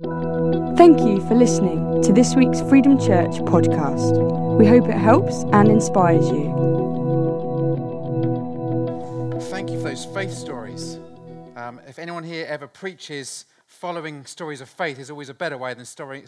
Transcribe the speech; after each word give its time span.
Thank 0.00 1.00
you 1.00 1.20
for 1.26 1.34
listening 1.34 2.02
to 2.02 2.12
this 2.12 2.36
week's 2.36 2.60
Freedom 2.60 3.00
Church 3.00 3.32
podcast. 3.40 4.56
We 4.56 4.64
hope 4.64 4.88
it 4.88 4.96
helps 4.96 5.42
and 5.52 5.68
inspires 5.68 6.24
you. 6.30 6.54
Thank 9.50 9.70
you 9.70 9.78
for 9.78 9.88
those 9.88 10.04
faith 10.04 10.30
stories. 10.30 11.00
Um, 11.56 11.80
if 11.88 11.98
anyone 11.98 12.22
here 12.22 12.46
ever 12.48 12.68
preaches 12.68 13.46
following 13.66 14.24
stories 14.24 14.60
of 14.60 14.68
faith, 14.68 15.00
is 15.00 15.10
always 15.10 15.30
a 15.30 15.34
better 15.34 15.58
way 15.58 15.74
than 15.74 15.84
story, 15.84 16.26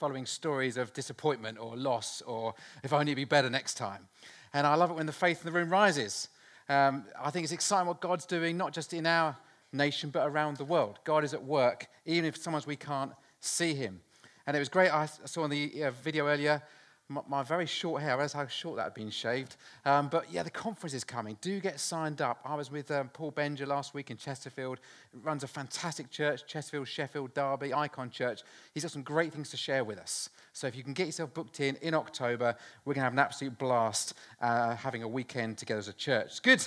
following 0.00 0.24
stories 0.24 0.78
of 0.78 0.94
disappointment 0.94 1.58
or 1.58 1.76
loss 1.76 2.22
or 2.22 2.54
if 2.82 2.94
only 2.94 3.12
it'd 3.12 3.16
be 3.16 3.26
better 3.26 3.50
next 3.50 3.74
time. 3.74 4.08
And 4.54 4.66
I 4.66 4.76
love 4.76 4.90
it 4.90 4.94
when 4.94 5.04
the 5.04 5.12
faith 5.12 5.42
in 5.42 5.52
the 5.52 5.52
room 5.52 5.68
rises. 5.68 6.28
Um, 6.70 7.04
I 7.22 7.30
think 7.30 7.44
it's 7.44 7.52
exciting 7.52 7.86
what 7.86 8.00
God's 8.00 8.24
doing, 8.24 8.56
not 8.56 8.72
just 8.72 8.94
in 8.94 9.04
our 9.04 9.36
nation, 9.74 10.10
but 10.10 10.26
around 10.26 10.56
the 10.56 10.64
world. 10.64 10.98
God 11.04 11.24
is 11.24 11.34
at 11.34 11.44
work, 11.44 11.88
even 12.06 12.24
if 12.24 12.36
sometimes 12.36 12.66
we 12.66 12.76
can't 12.76 13.12
see 13.40 13.74
him. 13.74 14.00
And 14.46 14.56
it 14.56 14.60
was 14.60 14.68
great. 14.68 14.90
I 14.90 15.06
saw 15.06 15.44
in 15.44 15.50
the 15.50 15.84
uh, 15.84 15.90
video 15.90 16.26
earlier 16.26 16.62
my, 17.08 17.20
my, 17.28 17.42
very 17.42 17.66
short 17.66 18.00
hair. 18.00 18.12
I 18.12 18.14
realized 18.14 18.34
how 18.34 18.46
short 18.46 18.76
that 18.76 18.84
had 18.84 18.94
been 18.94 19.10
shaved. 19.10 19.56
Um, 19.84 20.08
but 20.08 20.32
yeah, 20.32 20.42
the 20.42 20.50
conference 20.50 20.94
is 20.94 21.04
coming. 21.04 21.36
Do 21.40 21.60
get 21.60 21.78
signed 21.78 22.22
up. 22.22 22.40
I 22.44 22.54
was 22.54 22.70
with 22.70 22.90
um, 22.90 23.10
Paul 23.10 23.30
Benger 23.30 23.66
last 23.66 23.92
week 23.92 24.10
in 24.10 24.16
Chesterfield. 24.16 24.80
He 25.12 25.18
runs 25.18 25.42
a 25.44 25.46
fantastic 25.46 26.10
church, 26.10 26.46
Chesterfield, 26.46 26.88
Sheffield, 26.88 27.34
Derby, 27.34 27.74
Icon 27.74 28.10
Church. 28.10 28.42
He's 28.72 28.84
got 28.84 28.92
some 28.92 29.02
great 29.02 29.32
things 29.32 29.50
to 29.50 29.56
share 29.56 29.84
with 29.84 29.98
us. 29.98 30.30
So 30.54 30.66
if 30.66 30.74
you 30.74 30.82
can 30.82 30.94
get 30.94 31.06
yourself 31.06 31.34
booked 31.34 31.60
in 31.60 31.76
in 31.76 31.92
October, 31.92 32.56
we're 32.84 32.94
going 32.94 33.02
to 33.02 33.04
have 33.04 33.12
an 33.12 33.18
absolute 33.18 33.58
blast 33.58 34.14
uh, 34.40 34.74
having 34.74 35.02
a 35.02 35.08
weekend 35.08 35.58
together 35.58 35.80
as 35.80 35.88
a 35.88 35.92
church. 35.92 36.42
Good. 36.42 36.66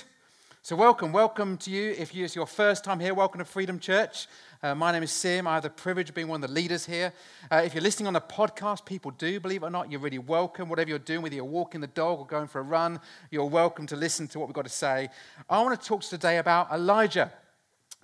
So, 0.68 0.76
welcome, 0.76 1.12
welcome 1.12 1.56
to 1.56 1.70
you. 1.70 1.94
If 1.96 2.14
it's 2.14 2.36
your 2.36 2.44
first 2.44 2.84
time 2.84 3.00
here, 3.00 3.14
welcome 3.14 3.38
to 3.38 3.44
Freedom 3.46 3.78
Church. 3.78 4.26
Uh, 4.62 4.74
my 4.74 4.92
name 4.92 5.02
is 5.02 5.10
Sim. 5.10 5.46
I 5.46 5.54
have 5.54 5.62
the 5.62 5.70
privilege 5.70 6.10
of 6.10 6.14
being 6.14 6.28
one 6.28 6.44
of 6.44 6.50
the 6.50 6.54
leaders 6.54 6.84
here. 6.84 7.14
Uh, 7.50 7.62
if 7.64 7.72
you're 7.72 7.82
listening 7.82 8.06
on 8.06 8.12
the 8.12 8.20
podcast, 8.20 8.84
people 8.84 9.10
do, 9.12 9.40
believe 9.40 9.62
it 9.62 9.66
or 9.66 9.70
not, 9.70 9.90
you're 9.90 9.98
really 9.98 10.18
welcome. 10.18 10.68
Whatever 10.68 10.90
you're 10.90 10.98
doing, 10.98 11.22
whether 11.22 11.34
you're 11.34 11.44
walking 11.46 11.80
the 11.80 11.86
dog 11.86 12.18
or 12.18 12.26
going 12.26 12.48
for 12.48 12.58
a 12.58 12.62
run, 12.62 13.00
you're 13.30 13.46
welcome 13.46 13.86
to 13.86 13.96
listen 13.96 14.28
to 14.28 14.38
what 14.38 14.46
we've 14.46 14.54
got 14.54 14.66
to 14.66 14.70
say. 14.70 15.08
I 15.48 15.62
want 15.62 15.80
to 15.80 15.88
talk 15.88 16.02
today 16.02 16.36
about 16.36 16.70
Elijah. 16.70 17.32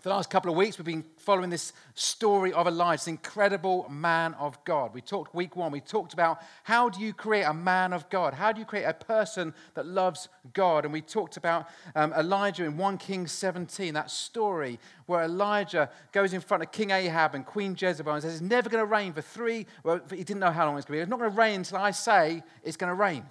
For 0.04 0.10
the 0.10 0.16
last 0.16 0.28
couple 0.28 0.50
of 0.50 0.58
weeks, 0.58 0.76
we've 0.76 0.84
been 0.84 1.06
following 1.16 1.48
this 1.48 1.72
story 1.94 2.52
of 2.52 2.66
Elijah, 2.66 3.00
this 3.00 3.08
incredible 3.08 3.86
man 3.88 4.34
of 4.34 4.62
God. 4.66 4.92
We 4.92 5.00
talked 5.00 5.34
week 5.34 5.56
one, 5.56 5.72
we 5.72 5.80
talked 5.80 6.12
about 6.12 6.42
how 6.62 6.90
do 6.90 7.00
you 7.00 7.14
create 7.14 7.44
a 7.44 7.54
man 7.54 7.94
of 7.94 8.10
God? 8.10 8.34
How 8.34 8.52
do 8.52 8.60
you 8.60 8.66
create 8.66 8.84
a 8.84 8.92
person 8.92 9.54
that 9.72 9.86
loves 9.86 10.28
God? 10.52 10.84
And 10.84 10.92
we 10.92 11.00
talked 11.00 11.38
about 11.38 11.70
um, 11.94 12.12
Elijah 12.12 12.66
in 12.66 12.76
1 12.76 12.98
Kings 12.98 13.32
17, 13.32 13.94
that 13.94 14.10
story 14.10 14.78
where 15.06 15.22
Elijah 15.22 15.88
goes 16.12 16.34
in 16.34 16.42
front 16.42 16.62
of 16.62 16.70
King 16.70 16.90
Ahab 16.90 17.34
and 17.34 17.46
Queen 17.46 17.74
Jezebel 17.74 18.12
and 18.12 18.22
says, 18.22 18.34
It's 18.34 18.42
never 18.42 18.68
going 18.68 18.82
to 18.82 18.90
rain 18.92 19.14
for 19.14 19.22
three, 19.22 19.64
well, 19.84 20.02
he 20.10 20.16
didn't 20.16 20.40
know 20.40 20.50
how 20.50 20.66
long 20.66 20.76
it's 20.76 20.84
going 20.84 20.98
to 20.98 20.98
be. 20.98 21.00
It's 21.00 21.10
not 21.10 21.18
going 21.18 21.30
to 21.30 21.38
rain 21.38 21.60
until 21.60 21.78
I 21.78 21.92
say 21.92 22.42
it's 22.62 22.76
going 22.76 22.90
to 22.90 22.94
rain. 22.94 23.24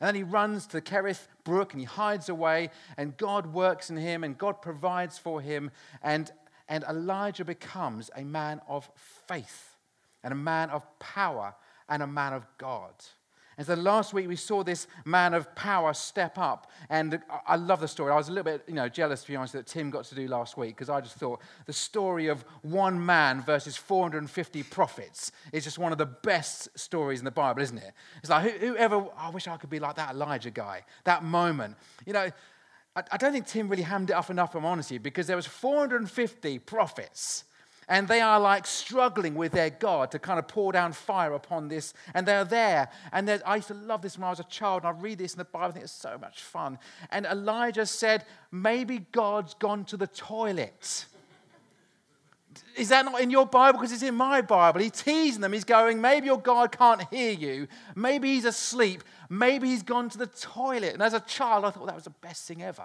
And 0.00 0.08
then 0.08 0.14
he 0.14 0.22
runs 0.22 0.66
to 0.66 0.72
the 0.74 0.82
Kerith 0.82 1.26
brook 1.44 1.72
and 1.72 1.80
he 1.80 1.86
hides 1.86 2.28
away, 2.28 2.70
and 2.96 3.16
God 3.16 3.52
works 3.52 3.90
in 3.90 3.96
him 3.96 4.24
and 4.24 4.38
God 4.38 4.62
provides 4.62 5.18
for 5.18 5.40
him. 5.40 5.70
And, 6.02 6.30
and 6.68 6.84
Elijah 6.84 7.44
becomes 7.44 8.10
a 8.16 8.24
man 8.24 8.60
of 8.68 8.90
faith 9.26 9.76
and 10.22 10.32
a 10.32 10.36
man 10.36 10.70
of 10.70 10.82
power 10.98 11.54
and 11.88 12.02
a 12.02 12.06
man 12.06 12.32
of 12.32 12.46
God. 12.58 12.92
And 13.58 13.66
so 13.66 13.74
last 13.74 14.14
week 14.14 14.28
we 14.28 14.36
saw 14.36 14.62
this 14.62 14.86
man 15.04 15.34
of 15.34 15.52
power 15.56 15.92
step 15.92 16.38
up. 16.38 16.70
And 16.88 17.20
I 17.46 17.56
love 17.56 17.80
the 17.80 17.88
story. 17.88 18.12
I 18.12 18.16
was 18.16 18.28
a 18.28 18.32
little 18.32 18.44
bit 18.44 18.62
you 18.68 18.74
know, 18.74 18.88
jealous, 18.88 19.22
to 19.22 19.28
be 19.28 19.36
honest, 19.36 19.52
that 19.54 19.66
Tim 19.66 19.90
got 19.90 20.04
to 20.04 20.14
do 20.14 20.28
last 20.28 20.56
week 20.56 20.76
because 20.76 20.88
I 20.88 21.00
just 21.00 21.16
thought 21.16 21.40
the 21.66 21.72
story 21.72 22.28
of 22.28 22.44
one 22.62 23.04
man 23.04 23.42
versus 23.42 23.76
450 23.76 24.62
prophets 24.62 25.32
is 25.52 25.64
just 25.64 25.76
one 25.76 25.90
of 25.90 25.98
the 25.98 26.06
best 26.06 26.68
stories 26.78 27.18
in 27.18 27.24
the 27.24 27.32
Bible, 27.32 27.60
isn't 27.60 27.78
it? 27.78 27.92
It's 28.18 28.30
like, 28.30 28.58
whoever, 28.58 28.94
oh, 28.94 29.12
I 29.18 29.30
wish 29.30 29.48
I 29.48 29.56
could 29.56 29.70
be 29.70 29.80
like 29.80 29.96
that 29.96 30.14
Elijah 30.14 30.52
guy, 30.52 30.84
that 31.02 31.24
moment. 31.24 31.76
You 32.06 32.12
know, 32.12 32.30
I 33.12 33.16
don't 33.16 33.32
think 33.32 33.46
Tim 33.46 33.68
really 33.68 33.82
hammed 33.82 34.10
it 34.10 34.14
up 34.14 34.30
enough, 34.30 34.54
I'm 34.54 34.64
honest 34.64 34.90
with 34.90 34.94
you, 34.94 35.00
because 35.00 35.26
there 35.26 35.36
was 35.36 35.46
450 35.46 36.58
prophets 36.60 37.44
and 37.88 38.06
they 38.06 38.20
are 38.20 38.38
like 38.38 38.66
struggling 38.66 39.34
with 39.34 39.52
their 39.52 39.70
God 39.70 40.10
to 40.10 40.18
kind 40.18 40.38
of 40.38 40.46
pour 40.46 40.72
down 40.72 40.92
fire 40.92 41.32
upon 41.32 41.68
this. 41.68 41.94
And 42.14 42.26
they're 42.26 42.44
there. 42.44 42.90
And 43.12 43.30
I 43.46 43.56
used 43.56 43.68
to 43.68 43.74
love 43.74 44.02
this 44.02 44.18
when 44.18 44.24
I 44.24 44.30
was 44.30 44.40
a 44.40 44.44
child. 44.44 44.84
And 44.84 44.96
I 44.96 45.00
read 45.00 45.18
this 45.18 45.32
in 45.32 45.38
the 45.38 45.44
Bible. 45.44 45.68
I 45.68 45.70
think 45.72 45.84
it's 45.84 45.92
so 45.92 46.18
much 46.20 46.42
fun. 46.42 46.78
And 47.10 47.24
Elijah 47.24 47.86
said, 47.86 48.24
Maybe 48.52 49.06
God's 49.12 49.54
gone 49.54 49.84
to 49.86 49.96
the 49.96 50.06
toilet. 50.06 51.06
Is 52.76 52.88
that 52.90 53.04
not 53.04 53.20
in 53.20 53.30
your 53.30 53.46
Bible? 53.46 53.78
Because 53.78 53.92
it's 53.92 54.02
in 54.02 54.14
my 54.14 54.40
Bible. 54.40 54.80
He's 54.80 54.90
teasing 54.92 55.40
them. 55.40 55.52
He's 55.52 55.64
going, 55.64 56.00
Maybe 56.00 56.26
your 56.26 56.40
God 56.40 56.72
can't 56.72 57.02
hear 57.10 57.32
you. 57.32 57.68
Maybe 57.94 58.34
he's 58.34 58.44
asleep. 58.44 59.02
Maybe 59.30 59.68
he's 59.68 59.82
gone 59.82 60.10
to 60.10 60.18
the 60.18 60.26
toilet. 60.26 60.92
And 60.92 61.02
as 61.02 61.14
a 61.14 61.20
child, 61.20 61.64
I 61.64 61.70
thought 61.70 61.86
that 61.86 61.94
was 61.94 62.04
the 62.04 62.10
best 62.10 62.46
thing 62.46 62.62
ever. 62.62 62.84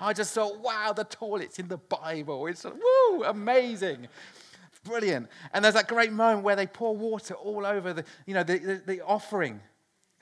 I 0.00 0.14
just 0.14 0.32
thought, 0.32 0.60
wow, 0.60 0.94
the 0.96 1.04
toilet's 1.04 1.58
in 1.58 1.68
the 1.68 1.76
Bible. 1.76 2.46
It's 2.46 2.64
woo, 2.64 3.24
amazing. 3.24 4.08
Brilliant. 4.84 5.28
And 5.52 5.64
there's 5.64 5.74
that 5.74 5.88
great 5.88 6.12
moment 6.12 6.42
where 6.42 6.56
they 6.56 6.66
pour 6.66 6.96
water 6.96 7.34
all 7.34 7.66
over 7.66 7.92
the, 7.92 8.04
you 8.26 8.34
know, 8.34 8.42
the, 8.42 8.58
the, 8.58 8.82
the 8.86 9.00
offering. 9.04 9.60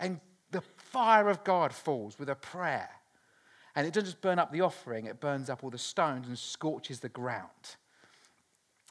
And 0.00 0.20
the 0.50 0.62
fire 0.76 1.28
of 1.28 1.44
God 1.44 1.72
falls 1.72 2.18
with 2.18 2.28
a 2.28 2.34
prayer. 2.34 2.90
And 3.74 3.86
it 3.86 3.92
doesn't 3.92 4.06
just 4.06 4.20
burn 4.20 4.38
up 4.38 4.52
the 4.52 4.62
offering, 4.62 5.06
it 5.06 5.20
burns 5.20 5.48
up 5.48 5.62
all 5.62 5.70
the 5.70 5.78
stones 5.78 6.26
and 6.26 6.36
scorches 6.36 7.00
the 7.00 7.08
ground. 7.08 7.76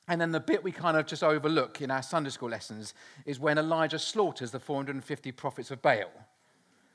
And 0.07 0.21
then 0.21 0.31
the 0.31 0.39
bit 0.39 0.63
we 0.63 0.71
kind 0.71 0.95
of 0.95 1.05
just 1.05 1.23
overlook 1.23 1.81
in 1.81 1.91
our 1.91 2.01
Sunday 2.01 2.29
school 2.29 2.49
lessons 2.49 2.93
is 3.25 3.39
when 3.39 3.57
Elijah 3.57 3.99
slaughters 3.99 4.51
the 4.51 4.59
450 4.59 5.33
prophets 5.33 5.69
of 5.71 5.81
Baal. 5.81 6.09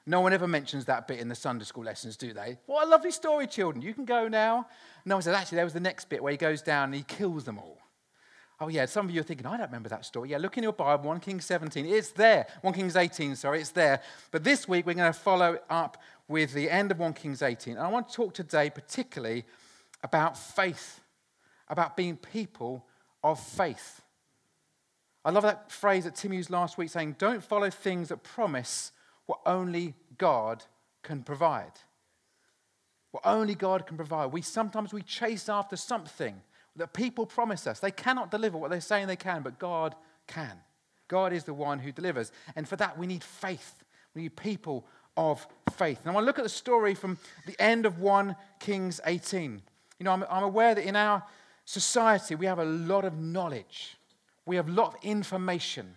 No 0.07 0.21
one 0.21 0.33
ever 0.33 0.49
mentions 0.49 0.87
that 0.87 1.07
bit 1.07 1.21
in 1.21 1.29
the 1.29 1.35
Sunday 1.35 1.65
school 1.65 1.85
lessons, 1.85 2.17
do 2.17 2.33
they? 2.33 2.59
What 2.67 2.87
a 2.87 2.91
lovely 2.91 3.11
story, 3.11 3.47
children. 3.47 3.83
You 3.83 3.93
can 3.93 4.07
go 4.07 4.27
now. 4.27 4.67
No 5.05 5.17
one 5.17 5.23
says, 5.23 5.35
actually, 5.35 5.57
there 5.57 5.65
was 5.65 5.75
the 5.75 5.81
next 5.81 6.09
bit 6.09 6.23
where 6.23 6.33
he 6.33 6.39
goes 6.39 6.63
down 6.63 6.85
and 6.85 6.95
he 6.95 7.03
kills 7.03 7.45
them 7.45 7.59
all. 7.59 7.79
Oh, 8.63 8.69
yeah, 8.69 8.87
some 8.87 9.07
of 9.07 9.11
you 9.13 9.19
are 9.19 9.25
thinking, 9.25 9.45
I 9.45 9.57
don't 9.57 9.67
remember 9.67 9.89
that 9.89 10.05
story. 10.05 10.31
Yeah, 10.31 10.39
look 10.39 10.57
in 10.57 10.63
your 10.63 10.73
Bible, 10.73 11.07
1 11.07 11.19
Kings 11.19 11.45
17. 11.47 11.85
It's 11.85 12.13
there. 12.13 12.47
1 12.61 12.73
Kings 12.73 12.95
18, 12.95 13.35
sorry, 13.35 13.61
it's 13.61 13.71
there. 13.71 14.01
But 14.31 14.45
this 14.45 14.69
week 14.69 14.87
we're 14.87 14.95
going 14.95 15.13
to 15.13 15.19
follow 15.19 15.59
up 15.69 16.01
with 16.29 16.53
the 16.53 16.71
end 16.71 16.93
of 16.93 17.01
1 17.01 17.13
Kings 17.15 17.43
18. 17.43 17.77
And 17.77 17.83
I 17.85 17.89
want 17.89 18.09
to 18.09 18.15
talk 18.15 18.35
today 18.35 18.71
particularly 18.71 19.45
about 20.05 20.39
faith, 20.39 21.01
about 21.69 21.97
being 21.97 22.17
people 22.17 22.87
of 23.25 23.41
faith. 23.41 24.01
I 25.25 25.31
love 25.31 25.43
that 25.43 25.73
phrase 25.73 26.05
that 26.05 26.15
Tim 26.15 26.33
used 26.33 26.49
last 26.49 26.79
week 26.79 26.91
saying, 26.91 27.17
don't 27.19 27.43
follow 27.43 27.69
things 27.69 28.11
that 28.11 28.23
promise 28.23 28.93
what 29.27 29.41
only 29.45 29.95
God 30.19 30.63
can 31.03 31.25
provide. 31.25 31.73
What 33.11 33.27
only 33.27 33.57
God 33.57 33.89
can 33.89 33.97
provide. 33.97 34.27
We 34.27 34.41
sometimes 34.41 34.93
we 34.93 35.03
chase 35.03 35.49
after 35.49 35.75
something 35.75 36.43
that 36.77 36.93
people 36.93 37.27
promise 37.27 37.67
us. 37.67 37.81
They 37.81 37.91
cannot 37.91 38.31
deliver 38.31 38.59
what 38.59 38.71
they're 38.71 38.81
saying 38.81 39.07
they 39.07 39.17
can, 39.17 39.43
but 39.43 39.59
God 39.59 39.95
can. 40.27 40.59
God 41.09 41.33
is 41.33 41.45
the 41.45 41.55
one 41.55 41.79
who 41.79 41.93
delivers. 41.93 42.33
And 42.57 42.67
for 42.67 42.77
that, 42.77 42.99
we 42.99 43.07
need 43.07 43.23
faith. 43.23 43.85
We 44.15 44.23
need 44.23 44.37
people 44.37 44.87
of 45.17 45.47
faith. 45.77 46.01
And 46.01 46.11
I 46.11 46.15
want 46.15 46.25
to 46.25 46.27
look 46.27 46.39
at 46.39 46.45
the 46.45 46.49
story 46.49 46.95
from 46.95 47.19
the 47.47 47.61
end 47.61 47.87
of 47.87 47.99
1 47.99 48.35
Kings 48.61 49.01
18. 49.05 49.63
You 49.99 50.05
know, 50.05 50.13
I'm, 50.13 50.25
I'm 50.31 50.43
aware 50.43 50.75
that 50.75 50.87
in 50.87 50.97
our 50.97 51.23
society, 51.65 52.35
we 52.35 52.47
have 52.47 52.59
a 52.59 52.65
lot 52.65 53.05
of 53.05 53.19
knowledge, 53.19 53.97
we 54.47 54.57
have 54.57 54.69
a 54.69 54.73
lot 54.73 54.95
of 54.95 55.05
information, 55.05 55.95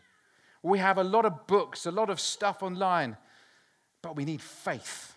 we 0.62 0.80
have 0.80 0.97
a 0.97 1.03
lot 1.03 1.25
of 1.25 1.47
books, 1.47 1.86
a 1.86 1.92
lot 1.92 2.09
of 2.09 2.19
stuff 2.19 2.62
online, 2.62 3.18
but 4.02 4.16
we 4.16 4.25
need 4.25 4.42
faith. 4.42 5.16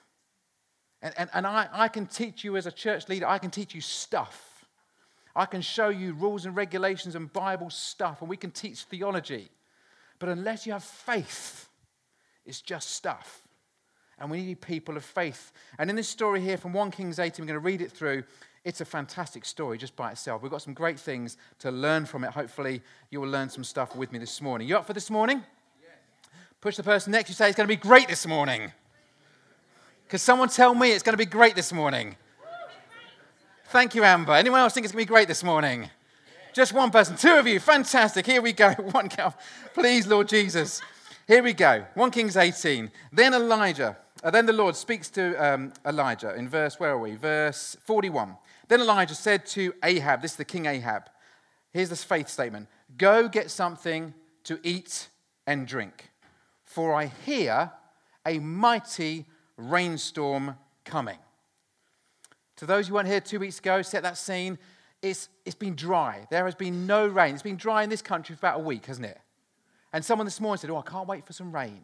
And, 1.02 1.14
and, 1.16 1.30
and 1.32 1.46
I, 1.46 1.68
I 1.72 1.88
can 1.88 2.06
teach 2.06 2.44
you 2.44 2.56
as 2.56 2.66
a 2.66 2.72
church 2.72 3.08
leader, 3.08 3.26
I 3.26 3.38
can 3.38 3.50
teach 3.50 3.74
you 3.74 3.80
stuff. 3.80 4.57
I 5.38 5.46
can 5.46 5.60
show 5.60 5.88
you 5.88 6.14
rules 6.14 6.46
and 6.46 6.56
regulations 6.56 7.14
and 7.14 7.32
Bible 7.32 7.70
stuff, 7.70 8.22
and 8.22 8.28
we 8.28 8.36
can 8.36 8.50
teach 8.50 8.82
theology. 8.82 9.48
But 10.18 10.30
unless 10.30 10.66
you 10.66 10.72
have 10.72 10.82
faith, 10.82 11.68
it's 12.44 12.60
just 12.60 12.90
stuff. 12.90 13.42
And 14.18 14.32
we 14.32 14.44
need 14.44 14.60
people 14.60 14.96
of 14.96 15.04
faith. 15.04 15.52
And 15.78 15.88
in 15.90 15.94
this 15.94 16.08
story 16.08 16.40
here 16.40 16.56
from 16.56 16.72
1 16.72 16.90
Kings 16.90 17.20
18, 17.20 17.44
we're 17.44 17.46
going 17.46 17.54
to 17.54 17.64
read 17.64 17.80
it 17.80 17.92
through. 17.92 18.24
It's 18.64 18.80
a 18.80 18.84
fantastic 18.84 19.44
story 19.44 19.78
just 19.78 19.94
by 19.94 20.10
itself. 20.10 20.42
We've 20.42 20.50
got 20.50 20.60
some 20.62 20.74
great 20.74 20.98
things 20.98 21.36
to 21.60 21.70
learn 21.70 22.04
from 22.04 22.24
it. 22.24 22.30
Hopefully, 22.30 22.82
you 23.10 23.20
will 23.20 23.28
learn 23.28 23.48
some 23.48 23.62
stuff 23.62 23.94
with 23.94 24.10
me 24.10 24.18
this 24.18 24.42
morning. 24.42 24.66
You 24.66 24.76
up 24.76 24.88
for 24.88 24.92
this 24.92 25.08
morning? 25.08 25.44
Yes. 25.80 26.30
Push 26.60 26.78
the 26.78 26.82
person 26.82 27.12
next 27.12 27.26
to 27.26 27.30
you, 27.30 27.36
say, 27.36 27.46
It's 27.46 27.56
going 27.56 27.68
to 27.68 27.72
be 27.72 27.80
great 27.80 28.08
this 28.08 28.26
morning. 28.26 28.72
Because 30.02 30.20
someone 30.20 30.48
tell 30.48 30.74
me 30.74 30.90
it's 30.90 31.04
going 31.04 31.12
to 31.12 31.16
be 31.16 31.30
great 31.30 31.54
this 31.54 31.72
morning. 31.72 32.16
Thank 33.70 33.94
you, 33.94 34.02
Amber. 34.02 34.32
Anyone 34.32 34.60
else 34.60 34.72
think 34.72 34.86
it's 34.86 34.94
going 34.94 35.04
to 35.04 35.06
be 35.06 35.14
great 35.14 35.28
this 35.28 35.44
morning? 35.44 35.90
Just 36.54 36.72
one 36.72 36.90
person. 36.90 37.16
Two 37.16 37.34
of 37.34 37.46
you. 37.46 37.60
Fantastic. 37.60 38.24
Here 38.24 38.40
we 38.40 38.54
go. 38.54 38.70
One 38.92 39.10
cow. 39.10 39.34
Please, 39.74 40.06
Lord 40.06 40.26
Jesus. 40.26 40.80
Here 41.26 41.42
we 41.42 41.52
go. 41.52 41.84
1 41.92 42.10
Kings 42.10 42.38
18. 42.38 42.90
Then 43.12 43.34
Elijah, 43.34 43.98
uh, 44.24 44.30
then 44.30 44.46
the 44.46 44.54
Lord 44.54 44.74
speaks 44.74 45.10
to 45.10 45.34
um, 45.36 45.74
Elijah 45.86 46.34
in 46.34 46.48
verse, 46.48 46.80
where 46.80 46.92
are 46.92 46.98
we? 46.98 47.14
Verse 47.16 47.76
41. 47.84 48.38
Then 48.68 48.80
Elijah 48.80 49.14
said 49.14 49.44
to 49.48 49.74
Ahab, 49.82 50.22
this 50.22 50.30
is 50.30 50.36
the 50.38 50.46
king 50.46 50.64
Ahab. 50.64 51.02
Here's 51.70 51.90
this 51.90 52.02
faith 52.02 52.30
statement 52.30 52.68
Go 52.96 53.28
get 53.28 53.50
something 53.50 54.14
to 54.44 54.58
eat 54.62 55.08
and 55.46 55.68
drink, 55.68 56.10
for 56.64 56.94
I 56.94 57.12
hear 57.26 57.70
a 58.24 58.38
mighty 58.38 59.26
rainstorm 59.58 60.56
coming. 60.86 61.18
To 62.58 62.66
those 62.66 62.88
who 62.88 62.94
weren't 62.94 63.08
here 63.08 63.20
two 63.20 63.40
weeks 63.40 63.58
ago, 63.58 63.82
set 63.82 64.02
that 64.02 64.18
scene. 64.18 64.58
It's, 65.00 65.28
it's 65.44 65.54
been 65.54 65.74
dry. 65.74 66.26
There 66.30 66.44
has 66.44 66.54
been 66.54 66.86
no 66.86 67.06
rain. 67.06 67.34
It's 67.34 67.42
been 67.42 67.56
dry 67.56 67.82
in 67.82 67.90
this 67.90 68.02
country 68.02 68.34
for 68.34 68.46
about 68.46 68.60
a 68.60 68.62
week, 68.62 68.86
hasn't 68.86 69.06
it? 69.06 69.18
And 69.92 70.04
someone 70.04 70.26
this 70.26 70.40
morning 70.40 70.60
said, 70.60 70.70
Oh, 70.70 70.76
I 70.76 70.82
can't 70.82 71.08
wait 71.08 71.24
for 71.26 71.32
some 71.32 71.54
rain. 71.54 71.80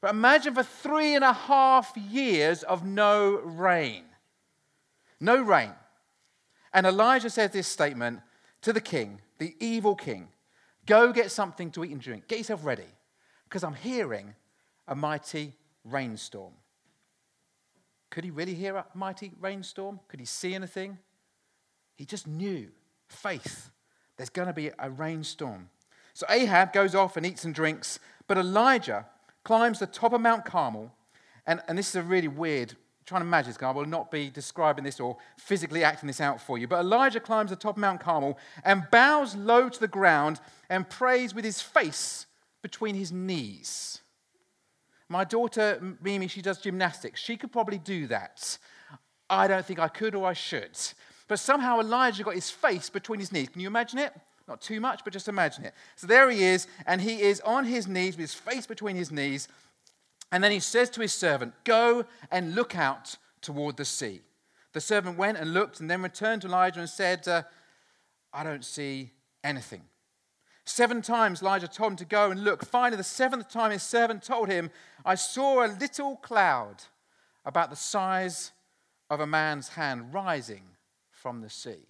But 0.00 0.10
imagine 0.10 0.54
for 0.54 0.62
three 0.62 1.14
and 1.14 1.24
a 1.24 1.32
half 1.32 1.96
years 1.96 2.62
of 2.62 2.84
no 2.84 3.40
rain. 3.42 4.04
No 5.18 5.40
rain. 5.40 5.72
And 6.72 6.86
Elijah 6.86 7.30
says 7.30 7.50
this 7.50 7.66
statement 7.66 8.20
to 8.62 8.72
the 8.72 8.80
king, 8.80 9.20
the 9.38 9.56
evil 9.58 9.94
king 9.94 10.28
Go 10.86 11.12
get 11.12 11.32
something 11.32 11.70
to 11.72 11.84
eat 11.84 11.90
and 11.90 12.00
drink. 12.00 12.28
Get 12.28 12.38
yourself 12.38 12.64
ready, 12.64 12.86
because 13.44 13.64
I'm 13.64 13.74
hearing 13.74 14.34
a 14.86 14.94
mighty 14.94 15.52
rainstorm. 15.84 16.52
Could 18.10 18.24
he 18.24 18.30
really 18.30 18.54
hear 18.54 18.76
a 18.76 18.86
mighty 18.94 19.32
rainstorm? 19.40 20.00
Could 20.08 20.20
he 20.20 20.26
see 20.26 20.54
anything? 20.54 20.98
He 21.96 22.04
just 22.04 22.26
knew 22.26 22.68
faith. 23.08 23.70
There's 24.16 24.30
going 24.30 24.48
to 24.48 24.54
be 24.54 24.70
a 24.78 24.90
rainstorm. 24.90 25.68
So 26.14 26.26
Ahab 26.30 26.72
goes 26.72 26.94
off 26.94 27.16
and 27.16 27.26
eats 27.26 27.44
and 27.44 27.54
drinks, 27.54 27.98
but 28.26 28.38
Elijah 28.38 29.06
climbs 29.44 29.80
the 29.80 29.86
top 29.86 30.12
of 30.12 30.20
Mount 30.20 30.44
Carmel. 30.44 30.92
And, 31.46 31.60
and 31.68 31.76
this 31.76 31.88
is 31.90 31.96
a 31.96 32.02
really 32.02 32.28
weird, 32.28 32.74
trying 33.04 33.20
to 33.20 33.26
imagine 33.26 33.52
this, 33.52 33.62
I 33.62 33.70
will 33.70 33.86
not 33.86 34.10
be 34.10 34.30
describing 34.30 34.84
this 34.84 34.98
or 34.98 35.16
physically 35.38 35.84
acting 35.84 36.06
this 36.06 36.20
out 36.20 36.40
for 36.40 36.58
you. 36.58 36.66
But 36.66 36.80
Elijah 36.80 37.20
climbs 37.20 37.50
the 37.50 37.56
top 37.56 37.76
of 37.76 37.80
Mount 37.80 38.00
Carmel 38.00 38.38
and 38.64 38.88
bows 38.90 39.36
low 39.36 39.68
to 39.68 39.80
the 39.80 39.88
ground 39.88 40.40
and 40.70 40.88
prays 40.88 41.34
with 41.34 41.44
his 41.44 41.60
face 41.60 42.26
between 42.62 42.94
his 42.94 43.12
knees. 43.12 44.00
My 45.08 45.24
daughter, 45.24 45.80
Mimi, 46.02 46.26
she 46.28 46.42
does 46.42 46.58
gymnastics. 46.58 47.20
She 47.20 47.36
could 47.36 47.52
probably 47.52 47.78
do 47.78 48.06
that. 48.08 48.58
I 49.30 49.46
don't 49.46 49.64
think 49.64 49.78
I 49.78 49.88
could 49.88 50.14
or 50.14 50.26
I 50.26 50.32
should. 50.32 50.76
But 51.28 51.38
somehow 51.38 51.80
Elijah 51.80 52.24
got 52.24 52.34
his 52.34 52.50
face 52.50 52.90
between 52.90 53.20
his 53.20 53.32
knees. 53.32 53.48
Can 53.48 53.60
you 53.60 53.68
imagine 53.68 53.98
it? 53.98 54.12
Not 54.48 54.60
too 54.60 54.80
much, 54.80 55.02
but 55.02 55.12
just 55.12 55.28
imagine 55.28 55.64
it. 55.64 55.74
So 55.96 56.06
there 56.06 56.30
he 56.30 56.44
is, 56.44 56.68
and 56.86 57.00
he 57.00 57.20
is 57.22 57.40
on 57.40 57.64
his 57.64 57.88
knees 57.88 58.16
with 58.16 58.22
his 58.22 58.34
face 58.34 58.66
between 58.66 58.94
his 58.94 59.10
knees. 59.10 59.48
And 60.30 60.42
then 60.42 60.52
he 60.52 60.60
says 60.60 60.90
to 60.90 61.00
his 61.00 61.12
servant, 61.12 61.54
Go 61.64 62.04
and 62.30 62.54
look 62.54 62.76
out 62.76 63.16
toward 63.40 63.76
the 63.76 63.84
sea. 63.84 64.20
The 64.72 64.80
servant 64.80 65.16
went 65.16 65.38
and 65.38 65.54
looked 65.54 65.80
and 65.80 65.90
then 65.90 66.02
returned 66.02 66.42
to 66.42 66.48
Elijah 66.48 66.80
and 66.80 66.88
said, 66.88 67.26
uh, 67.26 67.42
I 68.32 68.44
don't 68.44 68.64
see 68.64 69.10
anything. 69.42 69.82
Seven 70.66 71.00
times 71.00 71.42
Elijah 71.42 71.68
told 71.68 71.92
him 71.92 71.96
to 71.98 72.04
go 72.04 72.30
and 72.32 72.42
look. 72.42 72.64
Finally, 72.64 72.96
the 72.96 73.04
seventh 73.04 73.48
time 73.48 73.70
his 73.70 73.84
servant 73.84 74.24
told 74.24 74.48
him, 74.48 74.70
I 75.04 75.14
saw 75.14 75.64
a 75.64 75.68
little 75.68 76.16
cloud 76.16 76.82
about 77.44 77.70
the 77.70 77.76
size 77.76 78.50
of 79.08 79.20
a 79.20 79.26
man's 79.26 79.68
hand 79.68 80.12
rising 80.12 80.64
from 81.08 81.40
the 81.40 81.48
sea. 81.48 81.86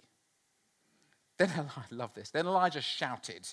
Then 1.37 1.49
I 1.75 1.83
love 1.89 2.13
this. 2.13 2.29
Then 2.29 2.45
Elijah 2.45 2.81
shouted, 2.81 3.47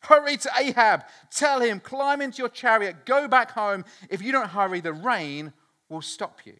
Hurry 0.00 0.38
to 0.38 0.50
Ahab, 0.58 1.04
tell 1.30 1.60
him, 1.60 1.78
climb 1.78 2.22
into 2.22 2.38
your 2.38 2.48
chariot, 2.48 3.04
go 3.04 3.28
back 3.28 3.52
home. 3.52 3.84
If 4.08 4.22
you 4.22 4.32
don't 4.32 4.48
hurry, 4.48 4.80
the 4.80 4.94
rain 4.94 5.52
will 5.90 6.02
stop 6.02 6.40
you. 6.44 6.54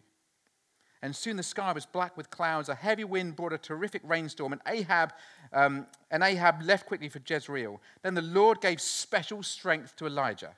And 1.03 1.13
soon 1.13 1.35
the 1.35 1.43
sky 1.43 1.73
was 1.73 1.85
black 1.85 2.15
with 2.15 2.29
clouds. 2.29 2.69
A 2.69 2.75
heavy 2.75 3.03
wind 3.03 3.35
brought 3.35 3.51
a 3.51 3.57
terrific 3.57 4.01
rainstorm, 4.05 4.53
and 4.53 4.61
Ahab, 4.65 5.11
um, 5.51 5.85
and 6.09 6.23
Ahab 6.23 6.61
left 6.63 6.85
quickly 6.85 7.09
for 7.09 7.19
Jezreel. 7.27 7.81
Then 8.03 8.13
the 8.13 8.21
Lord 8.21 8.61
gave 8.61 8.79
special 8.79 9.43
strength 9.43 9.97
to 9.97 10.07
Elijah. 10.07 10.55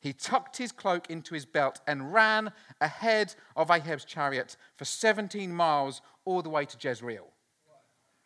He 0.00 0.14
tucked 0.14 0.56
his 0.56 0.72
cloak 0.72 1.10
into 1.10 1.34
his 1.34 1.44
belt 1.44 1.78
and 1.86 2.10
ran 2.10 2.52
ahead 2.80 3.34
of 3.54 3.70
Ahab's 3.70 4.06
chariot 4.06 4.56
for 4.76 4.86
17 4.86 5.52
miles 5.52 6.00
all 6.24 6.40
the 6.40 6.48
way 6.48 6.64
to 6.64 6.76
Jezreel. 6.80 7.26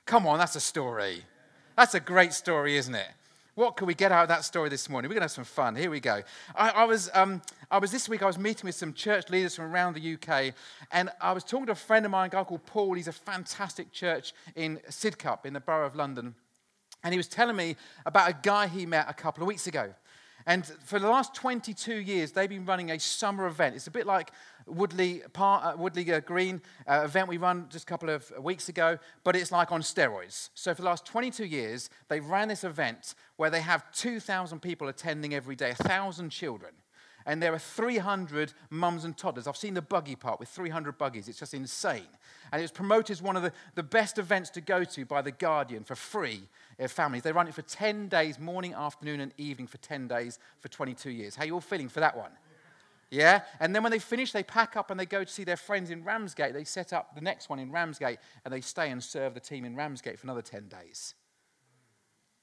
Come 0.07 0.29
on, 0.29 0.39
that's 0.39 0.55
a 0.55 0.61
story. 0.61 1.25
That's 1.77 1.95
a 1.95 2.01
great 2.01 2.33
story, 2.33 2.77
isn't 2.77 2.95
it? 2.95 3.09
What 3.55 3.77
can 3.77 3.87
we 3.87 3.95
get 3.95 4.11
out 4.11 4.23
of 4.23 4.29
that 4.31 4.45
story 4.45 4.69
this 4.69 4.89
morning? 4.89 5.09
We're 5.09 5.15
going 5.15 5.21
to 5.21 5.25
have 5.25 5.31
some 5.31 5.45
fun. 5.45 5.77
Here 5.77 5.89
we 5.89 6.01
go. 6.01 6.23
I, 6.57 6.71
I 6.71 6.85
was, 6.85 7.09
um, 7.15 7.41
I 7.71 7.79
was 7.79 7.93
this 7.93 8.09
week, 8.09 8.21
I 8.21 8.27
was 8.27 8.37
meeting 8.37 8.67
with 8.67 8.75
some 8.75 8.93
church 8.93 9.31
leaders 9.31 9.55
from 9.55 9.67
around 9.67 9.95
the 9.95 10.15
UK, 10.15 10.55
and 10.91 11.09
I 11.21 11.33
was 11.33 11.45
talking 11.45 11.67
to 11.67 11.73
a 11.73 11.77
friend 11.77 12.05
of 12.05 12.11
mine, 12.11 12.27
a 12.27 12.31
guy 12.31 12.43
called 12.43 12.67
Paul. 12.67 12.95
He's 12.95 13.07
a 13.07 13.13
fantastic 13.13 13.93
church 13.93 14.33
in 14.57 14.81
Sidcup 14.89 15.47
in 15.47 15.53
the 15.53 15.61
borough 15.61 15.87
of 15.87 15.95
London. 15.95 16.35
And 17.05 17.15
he 17.15 17.17
was 17.17 17.29
telling 17.29 17.55
me 17.55 17.77
about 18.05 18.29
a 18.29 18.37
guy 18.43 18.67
he 18.67 18.87
met 18.87 19.07
a 19.09 19.15
couple 19.15 19.45
of 19.45 19.47
weeks 19.47 19.69
ago. 19.69 19.95
And 20.47 20.67
for 20.67 20.99
the 20.99 21.09
last 21.09 21.33
22 21.35 21.95
years, 21.95 22.33
they've 22.33 22.49
been 22.49 22.67
running 22.67 22.91
a 22.91 22.99
summer 22.99 23.47
event. 23.47 23.77
It's 23.77 23.87
a 23.87 23.93
bit 23.93 24.07
like 24.07 24.33
Woodley, 24.67 25.23
Park, 25.33 25.65
uh, 25.65 25.77
Woodley 25.77 26.11
uh, 26.13 26.21
Green 26.21 26.61
uh, 26.87 27.03
event 27.05 27.29
we 27.29 27.37
run 27.37 27.67
just 27.71 27.85
a 27.85 27.87
couple 27.87 28.11
of 28.11 28.31
weeks 28.41 28.69
ago, 28.69 28.99
but 29.23 29.37
it's 29.37 29.53
like 29.53 29.73
on 29.73 29.83
steroids. 29.83 30.51
So 30.55 30.75
for 30.75 30.83
the 30.83 30.89
last 30.89 31.05
22 31.07 31.45
years, 31.45 31.91
they 32.09 32.21
ran 32.21 32.49
this 32.49 32.65
event 32.65 33.15
where 33.37 33.51
they 33.51 33.61
have 33.61 33.91
2,000 33.93 34.61
people 34.61 34.89
attending 34.89 35.35
every 35.35 35.57
day, 35.57 35.75
1,000 35.79 36.31
children. 36.31 36.73
And 37.27 37.43
there 37.43 37.55
are 37.55 37.59
300 37.59 38.53
mums 38.69 39.05
and 39.05 39.17
toddlers. 39.17 39.47
I've 39.47 39.57
seen 39.57 39.73
the 39.73 39.83
buggy 39.83 40.15
part 40.15 40.39
with 40.39 40.51
300 40.51 40.99
buggies. 40.99 41.27
It's 41.27 41.39
just 41.39 41.55
insane. 41.55 42.07
And 42.53 42.61
it 42.61 42.65
was 42.65 42.71
promoted 42.71 43.13
as 43.13 43.23
one 43.23 43.37
of 43.37 43.43
the, 43.43 43.53
the 43.75 43.83
best 43.83 44.19
events 44.19 44.51
to 44.51 44.61
go 44.61 44.85
to 44.85 45.07
by 45.07 45.23
The 45.23 45.31
Guardian 45.31 45.85
for 45.85 45.95
free 45.95 46.43
uh, 46.79 46.87
families. 46.87 47.23
They 47.23 47.33
run 47.33 47.49
it 47.49 47.55
for 47.55 47.63
10 47.63 48.09
days, 48.09 48.39
morning, 48.39 48.75
afternoon, 48.75 49.21
and 49.21 49.33
evening 49.39 49.69
for 49.69 49.79
10 49.79 50.07
days 50.07 50.39
for 50.61 50.69
22 50.69 51.11
years. 51.11 51.35
How 51.35 51.45
are 51.45 51.47
you 51.47 51.55
all 51.55 51.61
feeling 51.63 51.89
for 51.89 52.01
that 52.01 52.15
one? 52.15 52.33
Yeah? 53.15 53.43
And 53.61 53.75
then 53.75 53.83
when 53.83 53.93
they 53.93 54.01
finish, 54.01 54.33
they 54.33 54.43
pack 54.43 54.77
up 54.77 54.91
and 54.91 54.99
they 54.99 55.07
go 55.07 55.23
to 55.23 55.31
see 55.31 55.45
their 55.45 55.57
friends 55.57 55.91
in 55.91 56.03
Ramsgate. 56.03 56.53
They 56.53 56.65
set 56.65 56.93
up 56.93 57.15
the 57.15 57.21
next 57.21 57.49
one 57.49 57.61
in 57.61 57.71
Ramsgate 57.71 58.19
and 58.45 58.53
they 58.53 58.61
stay 58.61 58.91
and 58.91 59.03
serve 59.03 59.35
the 59.35 59.41
team 59.41 59.65
in 59.65 59.77
Ramsgate 59.77 60.19
for 60.19 60.27
another 60.27 60.43
10 60.43 60.69
days. 60.69 61.15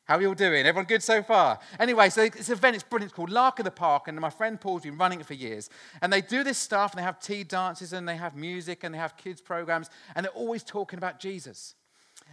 How 0.06 0.18
are 0.18 0.22
you 0.22 0.30
all 0.30 0.34
doing? 0.34 0.66
Everyone 0.66 0.86
good 0.86 1.04
so 1.04 1.22
far? 1.22 1.60
Anyway, 1.80 2.10
so 2.10 2.28
this 2.28 2.50
event 2.50 2.76
is 2.76 2.84
brilliant. 2.84 3.12
It's 3.12 3.16
called 3.16 3.30
Lark 3.30 3.60
in 3.60 3.66
the 3.66 3.72
Park, 3.72 4.08
and 4.08 4.20
my 4.20 4.30
friend 4.30 4.60
Paul's 4.60 4.84
been 4.84 4.98
running 4.98 5.20
it 5.20 5.26
for 5.26 5.36
years. 5.36 5.70
And 6.02 6.12
they 6.12 6.22
do 6.22 6.44
this 6.44 6.58
stuff, 6.58 6.92
and 6.92 7.00
they 7.00 7.04
have 7.04 7.20
tea 7.20 7.44
dances, 7.44 7.94
and 7.94 8.10
they 8.10 8.18
have 8.18 8.36
music, 8.36 8.84
and 8.84 8.94
they 8.94 8.98
have 8.98 9.16
kids' 9.16 9.42
programs, 9.42 9.90
and 10.16 10.26
they're 10.26 10.34
always 10.34 10.64
talking 10.64 10.98
about 10.98 11.20
Jesus. 11.20 11.76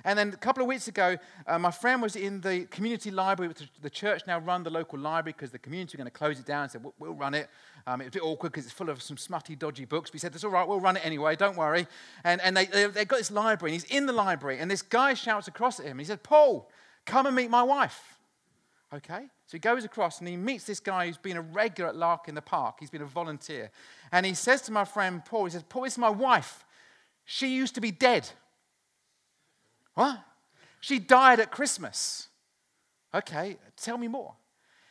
And 0.05 0.19
then 0.19 0.29
a 0.29 0.37
couple 0.37 0.63
of 0.63 0.69
weeks 0.69 0.89
ago, 0.89 1.17
uh, 1.47 1.59
my 1.59 1.71
friend 1.71 2.01
was 2.01 2.17
in 2.17 2.41
the 2.41 2.67
community 2.67 3.11
library. 3.11 3.53
The 3.83 3.91
church 3.91 4.23
now 4.27 4.39
run 4.39 4.63
the 4.63 4.71
local 4.71 4.99
library 4.99 5.35
because 5.37 5.51
the 5.51 5.59
community 5.59 5.97
are 5.97 5.99
going 5.99 6.11
to 6.11 6.11
close 6.11 6.39
it 6.39 6.47
down 6.47 6.63
and 6.63 6.71
said, 6.71 6.83
we'll, 6.85 6.95
we'll 6.99 7.15
run 7.15 7.35
it. 7.35 7.49
Um, 7.87 8.01
it 8.01 8.05
was 8.05 8.09
a 8.09 8.13
bit 8.13 8.23
awkward 8.23 8.53
because 8.53 8.65
it's 8.65 8.75
full 8.75 8.91
of 8.91 9.03
some 9.03 9.17
smutty, 9.17 9.57
dodgy 9.57 9.85
books. 9.85 10.11
But 10.11 10.15
he 10.15 10.19
said, 10.21 10.33
that's 10.33 10.45
all 10.45 10.51
right, 10.51 10.67
we'll 10.67 10.81
run 10.81 10.97
it 10.97 11.05
anyway, 11.05 11.37
don't 11.37 11.57
worry. 11.57 11.87
And, 12.25 12.41
and 12.41 12.57
they, 12.57 12.67
they, 12.67 12.87
they've 12.87 13.09
got 13.09 13.19
this 13.19 13.31
library, 13.31 13.73
and 13.73 13.83
he's 13.83 13.91
in 13.91 14.07
the 14.07 14.13
library, 14.13 14.59
and 14.59 14.71
this 14.71 14.83
guy 14.83 15.15
shouts 15.15 15.49
across 15.49 15.81
at 15.81 15.87
him. 15.87 15.99
He 15.99 16.05
said, 16.05 16.23
Paul, 16.23 16.71
come 17.05 17.27
and 17.27 17.35
meet 17.35 17.51
my 17.51 17.63
wife. 17.63 18.19
Okay? 18.93 19.29
So 19.47 19.53
he 19.53 19.59
goes 19.59 19.85
across 19.85 20.19
and 20.19 20.29
he 20.29 20.37
meets 20.37 20.65
this 20.65 20.81
guy 20.81 21.07
who's 21.07 21.19
been 21.19 21.37
a 21.37 21.43
regular 21.43 21.91
at 21.91 21.97
Lark 21.97 22.29
in 22.29 22.35
the 22.35 22.43
Park. 22.43 22.77
He's 22.81 22.91
been 22.91 23.03
a 23.03 23.07
volunteer. 23.07 23.71
And 24.13 24.25
he 24.25 24.35
says 24.35 24.63
to 24.63 24.73
my 24.73 24.85
friend 24.85 25.25
Paul, 25.25 25.45
he 25.45 25.51
says, 25.51 25.63
Paul, 25.69 25.85
this 25.85 25.95
is 25.95 25.99
my 25.99 26.11
wife. 26.11 26.65
She 27.25 27.49
used 27.49 27.75
to 27.75 27.81
be 27.81 27.91
dead. 27.91 28.29
What? 29.99 30.21
She 30.79 31.01
died 31.01 31.41
at 31.41 31.51
Christmas. 31.51 32.29
Okay, 33.13 33.57
tell 33.77 33.99
me 33.99 34.07
more. 34.07 34.37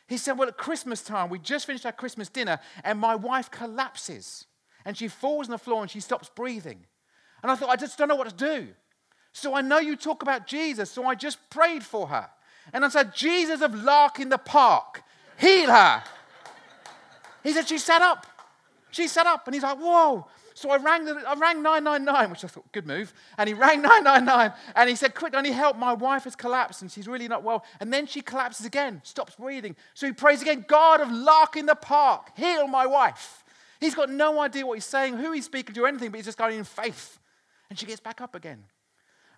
He 0.06 0.18
said, 0.18 0.32
Well, 0.32 0.48
at 0.48 0.58
Christmas 0.58 1.00
time, 1.00 1.30
we 1.30 1.38
just 1.38 1.64
finished 1.64 1.86
our 1.86 1.92
Christmas 1.92 2.28
dinner, 2.28 2.58
and 2.84 2.98
my 2.98 3.14
wife 3.14 3.50
collapses. 3.50 4.44
And 4.84 4.98
she 4.98 5.08
falls 5.08 5.46
on 5.46 5.52
the 5.52 5.58
floor 5.58 5.80
and 5.80 5.90
she 5.90 6.00
stops 6.00 6.30
breathing. 6.34 6.84
And 7.42 7.50
I 7.50 7.54
thought, 7.54 7.70
I 7.70 7.76
just 7.76 7.96
don't 7.96 8.08
know 8.08 8.16
what 8.16 8.28
to 8.28 8.34
do. 8.34 8.68
So 9.32 9.54
I 9.54 9.62
know 9.62 9.78
you 9.78 9.96
talk 9.96 10.22
about 10.22 10.46
Jesus, 10.46 10.90
so 10.90 11.06
I 11.06 11.14
just 11.14 11.38
prayed 11.48 11.82
for 11.82 12.08
her. 12.08 12.28
And 12.74 12.84
I 12.84 12.90
said, 12.90 13.14
Jesus 13.14 13.62
of 13.62 13.74
Lark 13.74 14.20
in 14.20 14.28
the 14.28 14.36
Park, 14.36 15.02
heal 15.38 15.70
her. 15.70 16.02
He 17.42 17.54
said, 17.54 17.66
She 17.66 17.78
sat 17.78 18.02
up. 18.02 18.26
She 18.90 19.08
sat 19.08 19.26
up. 19.26 19.46
And 19.46 19.54
he's 19.54 19.62
like, 19.62 19.78
Whoa. 19.78 20.26
So 20.58 20.70
I 20.70 20.76
rang, 20.76 21.04
the, 21.04 21.14
I 21.26 21.34
rang 21.34 21.62
999, 21.62 22.30
which 22.30 22.44
I 22.44 22.48
thought, 22.48 22.70
good 22.72 22.86
move. 22.86 23.14
And 23.36 23.46
he 23.46 23.54
rang 23.54 23.80
999 23.82 24.52
and 24.74 24.90
he 24.90 24.96
said, 24.96 25.14
quick, 25.14 25.34
I 25.34 25.40
need 25.40 25.52
help. 25.52 25.76
My 25.76 25.92
wife 25.92 26.24
has 26.24 26.34
collapsed 26.34 26.82
and 26.82 26.90
she's 26.90 27.06
really 27.06 27.28
not 27.28 27.44
well. 27.44 27.64
And 27.78 27.92
then 27.92 28.06
she 28.06 28.20
collapses 28.20 28.66
again, 28.66 29.00
stops 29.04 29.36
breathing. 29.36 29.76
So 29.94 30.06
he 30.06 30.12
prays 30.12 30.42
again, 30.42 30.64
God 30.66 31.00
of 31.00 31.10
Lark 31.12 31.56
in 31.56 31.66
the 31.66 31.76
Park, 31.76 32.32
heal 32.36 32.66
my 32.66 32.86
wife. 32.86 33.44
He's 33.80 33.94
got 33.94 34.10
no 34.10 34.40
idea 34.40 34.66
what 34.66 34.74
he's 34.74 34.84
saying, 34.84 35.16
who 35.16 35.30
he's 35.30 35.44
speaking 35.44 35.74
to, 35.76 35.84
or 35.84 35.88
anything, 35.88 36.10
but 36.10 36.16
he's 36.16 36.26
just 36.26 36.38
going 36.38 36.58
in 36.58 36.64
faith. 36.64 37.20
And 37.70 37.78
she 37.78 37.86
gets 37.86 38.00
back 38.00 38.20
up 38.20 38.34
again. 38.34 38.64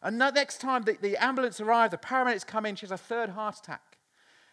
And 0.03 0.19
the 0.19 0.31
next 0.31 0.63
time 0.63 0.85
the, 0.85 0.97
the 1.01 1.23
ambulance 1.23 1.61
arrived, 1.61 1.93
the 1.93 1.99
paramedics 1.99 2.47
come 2.47 2.65
in, 2.65 2.77
she 2.77 2.87
has 2.87 2.93
a 2.93 2.97
third 2.97 3.31
heart 3.31 3.59
attack. 3.59 3.99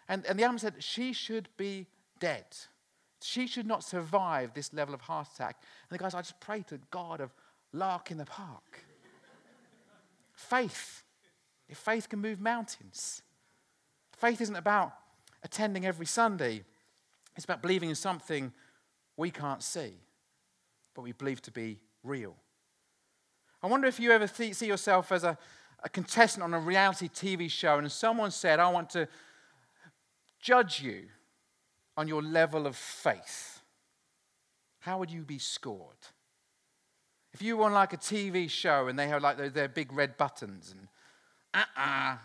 And, 0.09 0.25
and 0.25 0.37
the 0.37 0.43
ambulance 0.43 0.63
said, 0.63 0.83
she 0.83 1.13
should 1.13 1.47
be 1.55 1.87
dead. 2.19 2.45
She 3.21 3.47
should 3.47 3.65
not 3.65 3.83
survive 3.83 4.53
this 4.53 4.73
level 4.73 4.93
of 4.93 5.01
heart 5.01 5.27
attack. 5.33 5.57
And 5.89 5.97
the 5.97 6.01
guys, 6.01 6.13
I 6.13 6.21
just 6.21 6.39
pray 6.39 6.63
to 6.63 6.79
God 6.91 7.19
of 7.19 7.33
Lark 7.73 8.11
in 8.11 8.17
the 8.17 8.25
Park. 8.25 8.85
faith. 10.33 11.03
If 11.67 11.77
faith 11.77 12.07
can 12.07 12.19
move 12.19 12.39
mountains. 12.39 13.21
Faith 14.15 14.41
isn't 14.41 14.55
about 14.55 14.93
attending 15.43 15.85
every 15.85 16.05
Sunday, 16.05 16.63
it's 17.35 17.45
about 17.45 17.61
believing 17.61 17.89
in 17.89 17.95
something 17.95 18.51
we 19.15 19.29
can't 19.29 19.61
see, 19.61 19.93
but 20.95 21.03
we 21.03 21.11
believe 21.11 21.41
to 21.43 21.51
be 21.51 21.79
real. 22.03 22.35
I 23.61 23.67
wonder 23.67 23.87
if 23.87 23.99
you 23.99 24.11
ever 24.11 24.27
see 24.27 24.65
yourself 24.65 25.11
as 25.11 25.23
a, 25.23 25.37
a 25.83 25.89
contestant 25.89 26.43
on 26.43 26.53
a 26.53 26.59
reality 26.59 27.09
TV 27.09 27.49
show 27.49 27.77
and 27.77 27.91
someone 27.91 28.31
said, 28.31 28.59
I 28.59 28.69
want 28.69 28.89
to 28.91 29.07
judge 30.39 30.81
you 30.81 31.03
on 31.97 32.07
your 32.07 32.21
level 32.21 32.67
of 32.67 32.75
faith. 32.75 33.61
How 34.79 34.99
would 34.99 35.11
you 35.11 35.23
be 35.23 35.39
scored? 35.39 35.97
If 37.33 37.41
you 37.41 37.57
were 37.57 37.65
on 37.65 37.73
like 37.73 37.91
a 37.91 37.97
TV 37.97 38.49
show 38.49 38.87
and 38.87 38.97
they 38.97 39.07
have 39.07 39.21
like 39.21 39.53
their, 39.53 39.67
big 39.67 39.91
red 39.91 40.15
buttons 40.17 40.71
and 40.71 40.87
uh 41.53 41.63
uh-uh, 41.77 42.13
uh, 42.13 42.17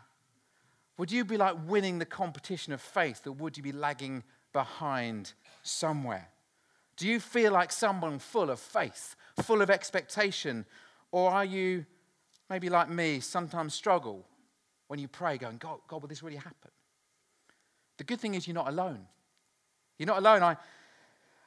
would 0.99 1.11
you 1.11 1.25
be 1.25 1.37
like 1.37 1.57
winning 1.67 1.99
the 1.99 2.05
competition 2.05 2.73
of 2.73 2.81
faith 2.81 3.27
or 3.27 3.33
would 3.33 3.57
you 3.57 3.63
be 3.63 3.73
lagging 3.73 4.23
behind 4.53 5.33
somewhere? 5.63 6.29
Do 6.97 7.09
you 7.09 7.19
feel 7.19 7.53
like 7.53 7.73
someone 7.73 8.19
full 8.19 8.51
of 8.51 8.61
faith, 8.61 9.17
full 9.43 9.63
of 9.63 9.71
expectation, 9.71 10.67
or 11.11 11.31
are 11.31 11.45
you 11.45 11.87
maybe 12.51 12.69
like 12.69 12.91
me, 12.91 13.21
sometimes 13.21 13.75
struggle 13.75 14.27
when 14.89 14.99
you 14.99 15.09
pray, 15.09 15.39
going, 15.39 15.57
God, 15.57 15.79
God, 15.89 16.03
will 16.03 16.09
this 16.09 16.23
really 16.23 16.37
happen? 16.37 16.71
The 17.97 18.05
good 18.05 18.21
thing 18.21 18.35
is 18.35 18.47
you're 18.47 18.55
not 18.55 18.69
alone. 18.69 19.07
You're 20.03 20.09
not 20.09 20.19
alone. 20.19 20.43
I, 20.43 20.57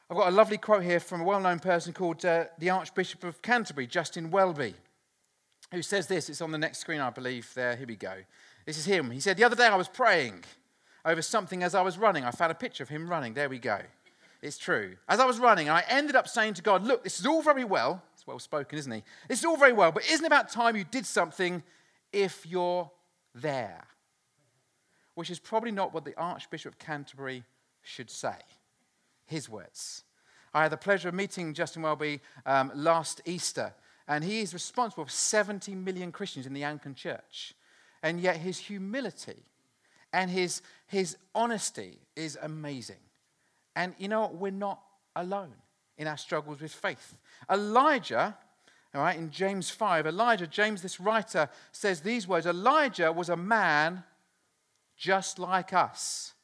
I've 0.09 0.15
got 0.15 0.29
a 0.29 0.31
lovely 0.31 0.57
quote 0.57 0.81
here 0.81 1.01
from 1.01 1.19
a 1.19 1.23
well 1.25 1.41
known 1.41 1.59
person 1.59 1.91
called 1.91 2.23
uh, 2.23 2.45
the 2.57 2.69
Archbishop 2.69 3.25
of 3.25 3.41
Canterbury, 3.41 3.85
Justin 3.85 4.31
Welby, 4.31 4.75
who 5.73 5.81
says 5.81 6.07
this. 6.07 6.29
It's 6.29 6.39
on 6.39 6.53
the 6.53 6.57
next 6.57 6.77
screen, 6.77 7.01
I 7.01 7.09
believe. 7.09 7.51
There, 7.53 7.75
here 7.75 7.85
we 7.85 7.97
go. 7.97 8.13
This 8.65 8.77
is 8.77 8.85
him. 8.85 9.11
He 9.11 9.19
said, 9.19 9.35
The 9.35 9.43
other 9.43 9.57
day 9.57 9.65
I 9.65 9.75
was 9.75 9.89
praying 9.89 10.45
over 11.03 11.21
something 11.21 11.63
as 11.63 11.75
I 11.75 11.81
was 11.81 11.97
running. 11.97 12.23
I 12.23 12.31
found 12.31 12.49
a 12.49 12.55
picture 12.55 12.81
of 12.81 12.87
him 12.87 13.09
running. 13.09 13.33
There 13.33 13.49
we 13.49 13.59
go. 13.59 13.79
It's 14.41 14.57
true. 14.57 14.95
As 15.09 15.19
I 15.19 15.25
was 15.25 15.37
running, 15.37 15.67
I 15.67 15.83
ended 15.89 16.15
up 16.15 16.29
saying 16.29 16.53
to 16.53 16.61
God, 16.61 16.81
Look, 16.85 17.03
this 17.03 17.19
is 17.19 17.25
all 17.25 17.41
very 17.41 17.65
well. 17.65 18.01
It's 18.13 18.25
well 18.25 18.39
spoken, 18.39 18.79
isn't 18.79 18.91
he? 18.93 19.03
This 19.27 19.39
is 19.39 19.45
all 19.45 19.57
very 19.57 19.73
well, 19.73 19.91
but 19.91 20.09
isn't 20.09 20.23
it 20.23 20.27
about 20.27 20.49
time 20.49 20.77
you 20.77 20.85
did 20.85 21.05
something 21.05 21.61
if 22.13 22.45
you're 22.45 22.89
there? 23.33 23.83
Which 25.15 25.29
is 25.29 25.39
probably 25.39 25.71
not 25.71 25.93
what 25.93 26.05
the 26.05 26.17
Archbishop 26.17 26.71
of 26.71 26.79
Canterbury 26.79 27.43
should 27.85 28.09
say. 28.09 28.35
His 29.25 29.49
words. 29.49 30.03
I 30.53 30.63
had 30.63 30.71
the 30.71 30.77
pleasure 30.77 31.09
of 31.09 31.15
meeting 31.15 31.53
Justin 31.53 31.81
Welby 31.81 32.21
um, 32.45 32.71
last 32.75 33.21
Easter, 33.25 33.73
and 34.07 34.23
he 34.23 34.41
is 34.41 34.53
responsible 34.53 35.05
for 35.05 35.11
70 35.11 35.73
million 35.75 36.11
Christians 36.11 36.45
in 36.45 36.53
the 36.53 36.63
Anglican 36.63 36.95
Church. 36.95 37.53
And 38.03 38.19
yet 38.19 38.37
his 38.37 38.59
humility 38.59 39.43
and 40.13 40.29
his, 40.29 40.61
his 40.87 41.17
honesty 41.33 41.97
is 42.15 42.37
amazing. 42.41 43.01
And 43.75 43.93
you 43.97 44.07
know 44.07 44.21
what? 44.21 44.35
We're 44.35 44.51
not 44.51 44.79
alone 45.15 45.53
in 45.97 46.07
our 46.07 46.17
struggles 46.17 46.61
with 46.61 46.71
faith. 46.71 47.17
Elijah, 47.51 48.37
all 48.93 49.01
right, 49.01 49.17
in 49.17 49.31
James 49.31 49.69
5, 49.69 50.07
Elijah, 50.07 50.47
James, 50.47 50.81
this 50.81 50.99
writer, 50.99 51.49
says 51.71 52.01
these 52.01 52.27
words 52.27 52.45
Elijah 52.45 53.11
was 53.11 53.29
a 53.29 53.35
man 53.35 54.03
just 54.95 55.39
like 55.39 55.73
us. 55.73 56.34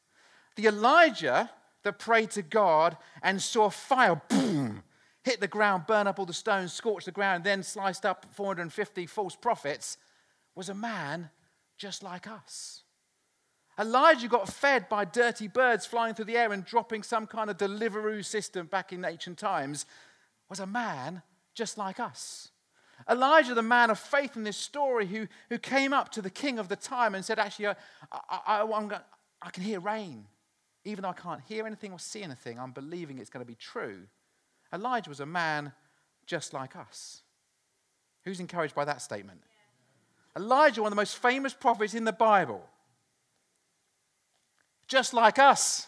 The 0.55 0.67
Elijah 0.67 1.49
that 1.83 1.99
prayed 1.99 2.31
to 2.31 2.41
God 2.41 2.97
and 3.23 3.41
saw 3.41 3.69
fire, 3.69 4.21
boom, 4.29 4.83
hit 5.23 5.39
the 5.39 5.47
ground, 5.47 5.87
burn 5.87 6.07
up 6.07 6.19
all 6.19 6.25
the 6.25 6.33
stones, 6.33 6.73
scorch 6.73 7.05
the 7.05 7.11
ground, 7.11 7.43
then 7.43 7.63
sliced 7.63 8.05
up 8.05 8.25
450 8.33 9.05
false 9.05 9.35
prophets, 9.35 9.97
was 10.55 10.69
a 10.69 10.73
man 10.73 11.29
just 11.77 12.03
like 12.03 12.27
us. 12.27 12.83
Elijah 13.79 14.27
got 14.27 14.49
fed 14.49 14.89
by 14.89 15.05
dirty 15.05 15.47
birds 15.47 15.85
flying 15.85 16.13
through 16.13 16.25
the 16.25 16.37
air 16.37 16.51
and 16.51 16.65
dropping 16.65 17.03
some 17.03 17.25
kind 17.25 17.49
of 17.49 17.57
Deliveroo 17.57 18.23
system 18.23 18.67
back 18.67 18.93
in 18.93 19.03
ancient 19.05 19.37
times, 19.37 19.85
was 20.49 20.59
a 20.59 20.67
man 20.67 21.23
just 21.55 21.77
like 21.77 21.99
us. 21.99 22.49
Elijah, 23.09 23.53
the 23.55 23.61
man 23.63 23.89
of 23.89 23.97
faith 23.97 24.35
in 24.35 24.43
this 24.43 24.57
story, 24.57 25.07
who, 25.07 25.27
who 25.49 25.57
came 25.57 25.93
up 25.93 26.09
to 26.09 26.21
the 26.21 26.29
king 26.29 26.59
of 26.59 26.67
the 26.67 26.75
time 26.75 27.15
and 27.15 27.25
said, 27.25 27.39
Actually, 27.39 27.67
I, 27.67 27.75
I, 28.11 28.61
I, 28.61 28.99
I 29.41 29.49
can 29.49 29.63
hear 29.63 29.79
rain. 29.79 30.27
Even 30.83 31.03
though 31.03 31.09
I 31.09 31.13
can't 31.13 31.41
hear 31.47 31.67
anything 31.67 31.91
or 31.91 31.99
see 31.99 32.23
anything, 32.23 32.59
I'm 32.59 32.71
believing 32.71 33.19
it's 33.19 33.29
going 33.29 33.45
to 33.45 33.47
be 33.47 33.55
true. 33.55 34.07
Elijah 34.73 35.09
was 35.09 35.19
a 35.19 35.25
man 35.25 35.73
just 36.25 36.53
like 36.53 36.75
us. 36.75 37.21
Who's 38.23 38.39
encouraged 38.39 38.75
by 38.75 38.85
that 38.85 39.01
statement? 39.01 39.41
Elijah, 40.35 40.81
one 40.81 40.87
of 40.87 40.95
the 40.95 41.01
most 41.01 41.17
famous 41.17 41.53
prophets 41.53 41.93
in 41.93 42.05
the 42.05 42.13
Bible, 42.13 42.65
just 44.87 45.13
like 45.13 45.39
us. 45.39 45.87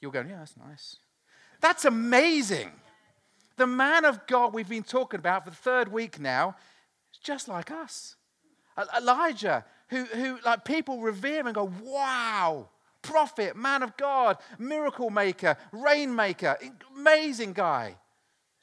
You're 0.00 0.12
going, 0.12 0.28
yeah, 0.28 0.38
that's 0.38 0.56
nice. 0.56 0.96
That's 1.60 1.84
amazing. 1.84 2.70
The 3.56 3.66
man 3.66 4.04
of 4.04 4.26
God 4.26 4.52
we've 4.52 4.68
been 4.68 4.82
talking 4.82 5.20
about 5.20 5.44
for 5.44 5.50
the 5.50 5.56
third 5.56 5.92
week 5.92 6.18
now 6.18 6.56
is 7.12 7.18
just 7.18 7.48
like 7.48 7.70
us. 7.70 8.16
Elijah, 8.96 9.64
who, 9.88 10.04
who 10.04 10.38
like 10.44 10.64
people 10.64 11.00
revere 11.00 11.46
and 11.46 11.54
go, 11.54 11.70
wow, 11.84 12.68
prophet, 13.02 13.56
man 13.56 13.82
of 13.82 13.96
God, 13.96 14.38
miracle 14.58 15.10
maker, 15.10 15.56
rain 15.72 16.14
maker, 16.14 16.56
amazing 16.96 17.52
guy. 17.52 17.96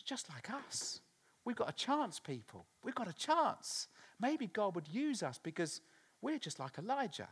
Just 0.03 0.29
like 0.29 0.49
us. 0.49 1.01
We've 1.45 1.55
got 1.55 1.69
a 1.69 1.73
chance, 1.73 2.19
people. 2.19 2.65
We've 2.83 2.95
got 2.95 3.09
a 3.09 3.13
chance. 3.13 3.87
Maybe 4.19 4.47
God 4.47 4.75
would 4.75 4.87
use 4.87 5.23
us 5.23 5.39
because 5.41 5.81
we're 6.21 6.39
just 6.39 6.59
like 6.59 6.77
Elijah. 6.77 7.29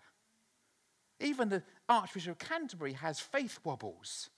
Even 1.20 1.50
the 1.50 1.64
Archbishop 1.90 2.32
of 2.34 2.40
Canterbury 2.40 2.94
has 2.94 3.20
faith 3.20 3.60
wobbles. 3.64 4.30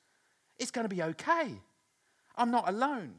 It's 0.57 0.71
going 0.71 0.87
to 0.87 0.93
be 0.93 1.03
okay. 1.03 1.61
I'm 2.35 2.51
not 2.51 2.69
alone. 2.69 3.15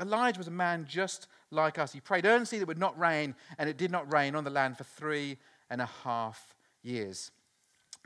Elijah 0.00 0.38
was 0.38 0.48
a 0.48 0.52
man 0.52 0.86
just 0.88 1.26
like 1.50 1.78
us. 1.78 1.92
He 1.92 2.00
prayed 2.00 2.26
earnestly 2.26 2.58
that 2.58 2.62
it 2.64 2.68
would 2.68 2.78
not 2.78 2.98
rain, 2.98 3.34
and 3.58 3.68
it 3.68 3.76
did 3.76 3.90
not 3.90 4.12
rain 4.12 4.34
on 4.34 4.44
the 4.44 4.50
land 4.50 4.76
for 4.76 4.84
three 4.84 5.38
and 5.70 5.80
a 5.80 5.88
half 6.04 6.54
years. 6.82 7.30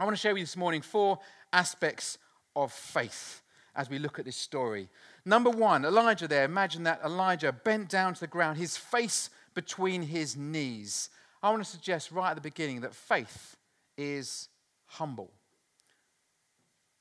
I 0.00 0.04
want 0.04 0.16
to 0.16 0.20
share 0.20 0.32
with 0.32 0.38
you 0.38 0.46
this 0.46 0.56
morning 0.56 0.80
four 0.80 1.18
aspects 1.52 2.16
of 2.56 2.72
faith 2.72 3.42
as 3.76 3.90
we 3.90 3.98
look 3.98 4.18
at 4.18 4.24
this 4.24 4.36
story. 4.36 4.88
Number 5.26 5.50
one, 5.50 5.84
Elijah 5.84 6.26
there, 6.26 6.44
imagine 6.44 6.84
that 6.84 7.02
Elijah 7.04 7.52
bent 7.52 7.90
down 7.90 8.14
to 8.14 8.20
the 8.20 8.26
ground, 8.26 8.56
his 8.56 8.78
face 8.78 9.28
between 9.52 10.00
his 10.00 10.38
knees. 10.38 11.10
I 11.42 11.50
want 11.50 11.62
to 11.62 11.68
suggest 11.68 12.12
right 12.12 12.30
at 12.30 12.34
the 12.34 12.40
beginning 12.40 12.80
that 12.80 12.94
faith 12.94 13.58
is 13.98 14.48
humble. 14.86 15.30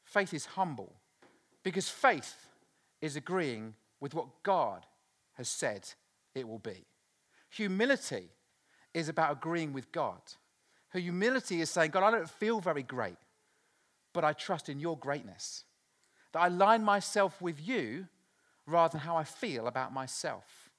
Faith 0.03 0.33
is 0.33 0.45
humble 0.45 0.91
because 1.63 1.87
faith 1.87 2.35
is 2.99 3.15
agreeing 3.15 3.75
with 4.01 4.13
what 4.13 4.27
God 4.43 4.85
has 5.35 5.47
said 5.47 5.87
it 6.35 6.45
will 6.45 6.59
be. 6.59 6.83
Humility 7.51 8.27
is 8.93 9.07
about 9.07 9.31
agreeing 9.31 9.71
with 9.71 9.89
God. 9.93 10.19
Her 10.89 10.99
humility 10.99 11.61
is 11.61 11.69
saying, 11.69 11.91
God, 11.91 12.03
I 12.03 12.11
don't 12.11 12.29
feel 12.29 12.59
very 12.59 12.83
great, 12.83 13.17
but 14.13 14.23
I 14.23 14.33
trust 14.33 14.69
in 14.69 14.79
your 14.79 14.97
greatness. 14.97 15.63
That 16.33 16.39
I 16.39 16.47
line 16.47 16.83
myself 16.83 17.41
with 17.41 17.65
you 17.65 18.07
rather 18.65 18.93
than 18.93 19.01
how 19.01 19.15
I 19.15 19.23
feel 19.23 19.67
about 19.67 19.93
myself. 19.93 20.69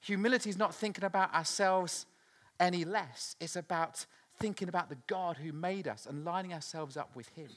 Humility 0.00 0.50
is 0.50 0.58
not 0.58 0.74
thinking 0.74 1.04
about 1.04 1.34
ourselves 1.34 2.06
any 2.60 2.84
less, 2.84 3.34
it's 3.40 3.56
about 3.56 4.06
thinking 4.38 4.68
about 4.68 4.88
the 4.88 4.98
God 5.06 5.36
who 5.36 5.52
made 5.52 5.88
us 5.88 6.06
and 6.06 6.24
lining 6.24 6.52
ourselves 6.52 6.96
up 6.96 7.14
with 7.16 7.28
Him. 7.30 7.50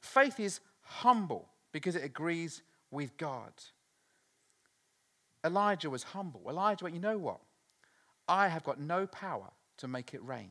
Faith 0.00 0.40
is 0.40 0.60
humble 0.82 1.48
because 1.72 1.96
it 1.96 2.04
agrees 2.04 2.62
with 2.90 3.16
God. 3.16 3.52
Elijah 5.44 5.90
was 5.90 6.02
humble. 6.02 6.42
Elijah 6.48 6.84
went, 6.84 6.94
You 6.94 7.00
know 7.00 7.18
what? 7.18 7.40
I 8.28 8.48
have 8.48 8.64
got 8.64 8.80
no 8.80 9.06
power 9.06 9.50
to 9.78 9.88
make 9.88 10.14
it 10.14 10.24
rain. 10.24 10.50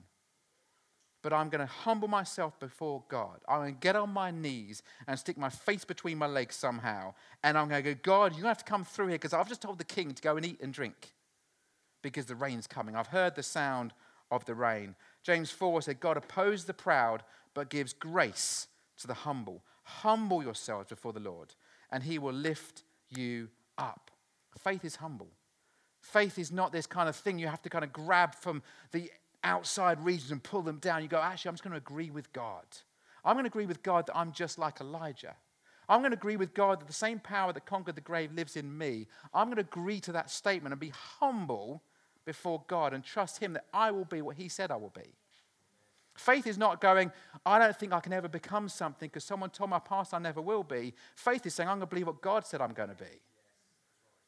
But 1.25 1.33
I'm 1.33 1.49
going 1.49 1.65
to 1.65 1.73
humble 1.73 2.07
myself 2.07 2.59
before 2.59 3.01
God. 3.09 3.39
I'm 3.49 3.61
going 3.61 3.73
to 3.73 3.79
get 3.79 3.95
on 3.95 4.11
my 4.11 4.29
knees 4.29 4.83
and 5.07 5.17
stick 5.17 5.39
my 5.39 5.49
face 5.49 5.83
between 5.83 6.19
my 6.19 6.27
legs 6.27 6.55
somehow. 6.55 7.15
And 7.43 7.57
I'm 7.57 7.67
going 7.67 7.83
to 7.83 7.95
go, 7.95 7.99
God, 8.03 8.35
to 8.35 8.41
have 8.43 8.59
to 8.59 8.63
come 8.63 8.85
through 8.85 9.07
here 9.07 9.15
because 9.15 9.33
I've 9.33 9.49
just 9.49 9.63
told 9.63 9.79
the 9.79 9.85
king 9.85 10.11
to 10.11 10.21
go 10.21 10.37
and 10.37 10.45
eat 10.45 10.61
and 10.61 10.71
drink 10.71 11.15
because 12.03 12.27
the 12.27 12.35
rain's 12.35 12.67
coming. 12.67 12.95
I've 12.95 13.07
heard 13.07 13.33
the 13.33 13.41
sound 13.41 13.91
of 14.29 14.45
the 14.45 14.53
rain. 14.53 14.93
James 15.23 15.49
4 15.49 15.81
said, 15.81 15.99
God 15.99 16.15
opposes 16.15 16.65
the 16.65 16.75
proud, 16.75 17.23
but 17.55 17.71
gives 17.71 17.91
grace 17.91 18.67
to 18.97 19.07
the 19.07 19.15
humble. 19.15 19.63
Humble 19.81 20.43
yourselves 20.43 20.89
before 20.89 21.11
the 21.11 21.19
Lord, 21.19 21.55
and 21.91 22.03
he 22.03 22.19
will 22.19 22.33
lift 22.33 22.83
you 23.09 23.49
up. 23.79 24.11
Faith 24.59 24.85
is 24.85 24.97
humble. 24.97 25.29
Faith 26.01 26.37
is 26.37 26.51
not 26.51 26.71
this 26.71 26.85
kind 26.85 27.09
of 27.09 27.15
thing 27.15 27.39
you 27.39 27.47
have 27.47 27.63
to 27.63 27.69
kind 27.69 27.83
of 27.83 27.91
grab 27.91 28.35
from 28.35 28.61
the 28.91 29.09
outside 29.45 30.03
regions 30.03 30.31
and 30.31 30.43
pull 30.43 30.61
them 30.61 30.79
down. 30.79 31.01
You 31.01 31.07
go, 31.07 31.21
actually, 31.21 31.49
I'm 31.49 31.55
just 31.55 31.63
going 31.63 31.71
to 31.71 31.77
agree 31.77 32.09
with 32.09 32.33
God. 32.33 32.65
I'm 33.23 33.35
going 33.35 33.45
to 33.45 33.49
agree 33.49 33.65
with 33.65 33.81
God 33.81 34.07
that 34.07 34.17
I'm 34.17 34.33
just 34.33 34.59
like 34.59 34.81
Elijah. 34.81 35.35
I'm 35.87 36.01
going 36.01 36.11
to 36.11 36.17
agree 36.17 36.35
with 36.35 36.53
God 36.53 36.81
that 36.81 36.87
the 36.87 36.93
same 36.93 37.19
power 37.19 37.53
that 37.53 37.65
conquered 37.65 37.95
the 37.95 38.01
grave 38.01 38.33
lives 38.33 38.57
in 38.57 38.75
me. 38.77 39.07
I'm 39.33 39.47
going 39.47 39.57
to 39.57 39.61
agree 39.61 39.99
to 40.01 40.11
that 40.13 40.29
statement 40.29 40.73
and 40.73 40.79
be 40.79 40.91
humble 41.19 41.83
before 42.25 42.63
God 42.67 42.93
and 42.93 43.03
trust 43.03 43.39
Him 43.39 43.53
that 43.53 43.65
I 43.73 43.91
will 43.91 44.05
be 44.05 44.21
what 44.21 44.35
He 44.35 44.49
said 44.49 44.71
I 44.71 44.75
will 44.75 44.93
be. 44.95 45.13
Faith 46.15 46.47
is 46.47 46.57
not 46.57 46.79
going, 46.79 47.11
I 47.45 47.59
don't 47.59 47.77
think 47.77 47.91
I 47.93 47.99
can 47.99 48.13
ever 48.13 48.29
become 48.29 48.69
something 48.69 49.09
because 49.09 49.25
someone 49.25 49.49
told 49.49 49.69
my 49.69 49.79
past 49.79 50.13
I 50.13 50.19
never 50.19 50.41
will 50.41 50.63
be. 50.63 50.93
Faith 51.15 51.45
is 51.45 51.53
saying, 51.53 51.69
I'm 51.69 51.77
going 51.77 51.87
to 51.87 51.93
believe 51.93 52.07
what 52.07 52.21
God 52.21 52.45
said 52.45 52.61
I'm 52.61 52.73
going 52.73 52.89
to 52.89 52.95
be. 52.95 53.19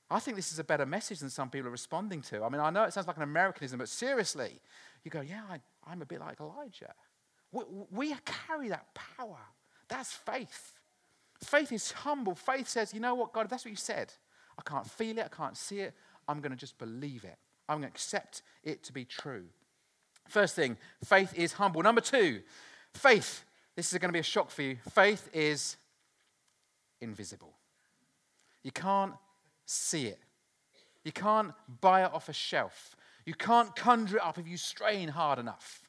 I 0.09 0.19
think 0.19 0.37
this 0.37 0.51
is 0.51 0.59
a 0.59 0.63
better 0.63 0.85
message 0.85 1.19
than 1.19 1.29
some 1.29 1.49
people 1.49 1.67
are 1.67 1.71
responding 1.71 2.21
to. 2.23 2.43
I 2.43 2.49
mean, 2.49 2.61
I 2.61 2.69
know 2.69 2.83
it 2.83 2.93
sounds 2.93 3.07
like 3.07 3.17
an 3.17 3.23
Americanism, 3.23 3.79
but 3.79 3.89
seriously, 3.89 4.61
you 5.07 5.11
go, 5.11 5.21
yeah, 5.21 5.41
I, 5.49 5.91
am 5.91 6.01
a 6.01 6.05
bit 6.05 6.19
like 6.19 6.41
Elijah. 6.41 6.93
We, 7.53 7.63
we 7.91 8.15
carry 8.25 8.67
that 8.67 8.93
power. 8.93 9.39
That's 9.87 10.11
faith. 10.11 10.73
Faith 11.41 11.71
is 11.71 11.91
humble. 11.91 12.35
Faith 12.35 12.67
says, 12.67 12.93
you 12.93 12.99
know 12.99 13.15
what, 13.15 13.31
God, 13.31 13.45
if 13.45 13.49
that's 13.49 13.63
what 13.63 13.71
you 13.71 13.77
said, 13.77 14.11
I 14.59 14.69
can't 14.69 14.89
feel 14.89 15.17
it, 15.17 15.29
I 15.31 15.35
can't 15.35 15.55
see 15.55 15.79
it, 15.79 15.93
I'm 16.27 16.41
going 16.41 16.51
to 16.51 16.57
just 16.57 16.77
believe 16.77 17.23
it. 17.23 17.37
I'm 17.69 17.79
going 17.79 17.89
to 17.89 17.95
accept 17.95 18.41
it 18.65 18.83
to 18.83 18.93
be 18.93 19.05
true. 19.05 19.45
First 20.27 20.55
thing, 20.55 20.75
faith 21.05 21.33
is 21.37 21.53
humble. 21.53 21.81
Number 21.81 22.01
two, 22.01 22.41
faith, 22.93 23.45
this 23.77 23.93
is 23.93 23.99
going 23.99 24.09
to 24.09 24.13
be 24.13 24.19
a 24.19 24.23
shock 24.23 24.51
for 24.51 24.61
you. 24.61 24.77
Faith 24.93 25.29
is 25.33 25.77
invisible. 26.99 27.53
You 28.61 28.71
can't 28.71 29.13
see 29.65 30.07
it, 30.07 30.19
you 31.05 31.13
can't 31.13 31.53
buy 31.79 32.03
it 32.03 32.13
off 32.13 32.27
a 32.27 32.33
shelf, 32.33 32.96
you 33.27 33.33
can't 33.33 33.75
conjure 33.75 34.15
it 34.15 34.23
up 34.23 34.37
if 34.37 34.47
you 34.47 34.55
strain 34.55 35.09
hard 35.09 35.37
enough. 35.37 35.81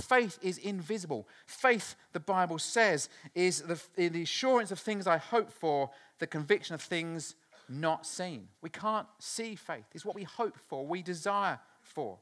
Faith 0.00 0.38
is 0.40 0.56
invisible. 0.56 1.28
Faith, 1.44 1.94
the 2.14 2.20
Bible 2.20 2.58
says, 2.58 3.10
is 3.34 3.60
the, 3.60 3.78
the 3.96 4.22
assurance 4.22 4.70
of 4.70 4.78
things 4.78 5.06
I 5.06 5.18
hope 5.18 5.52
for, 5.52 5.90
the 6.20 6.26
conviction 6.26 6.74
of 6.74 6.80
things 6.80 7.34
not 7.68 8.06
seen. 8.06 8.48
We 8.62 8.70
can't 8.70 9.06
see 9.18 9.56
faith. 9.56 9.84
It's 9.92 10.06
what 10.06 10.14
we 10.14 10.22
hope 10.22 10.56
for, 10.56 10.86
we 10.86 11.02
desire 11.02 11.60
for. 11.82 12.16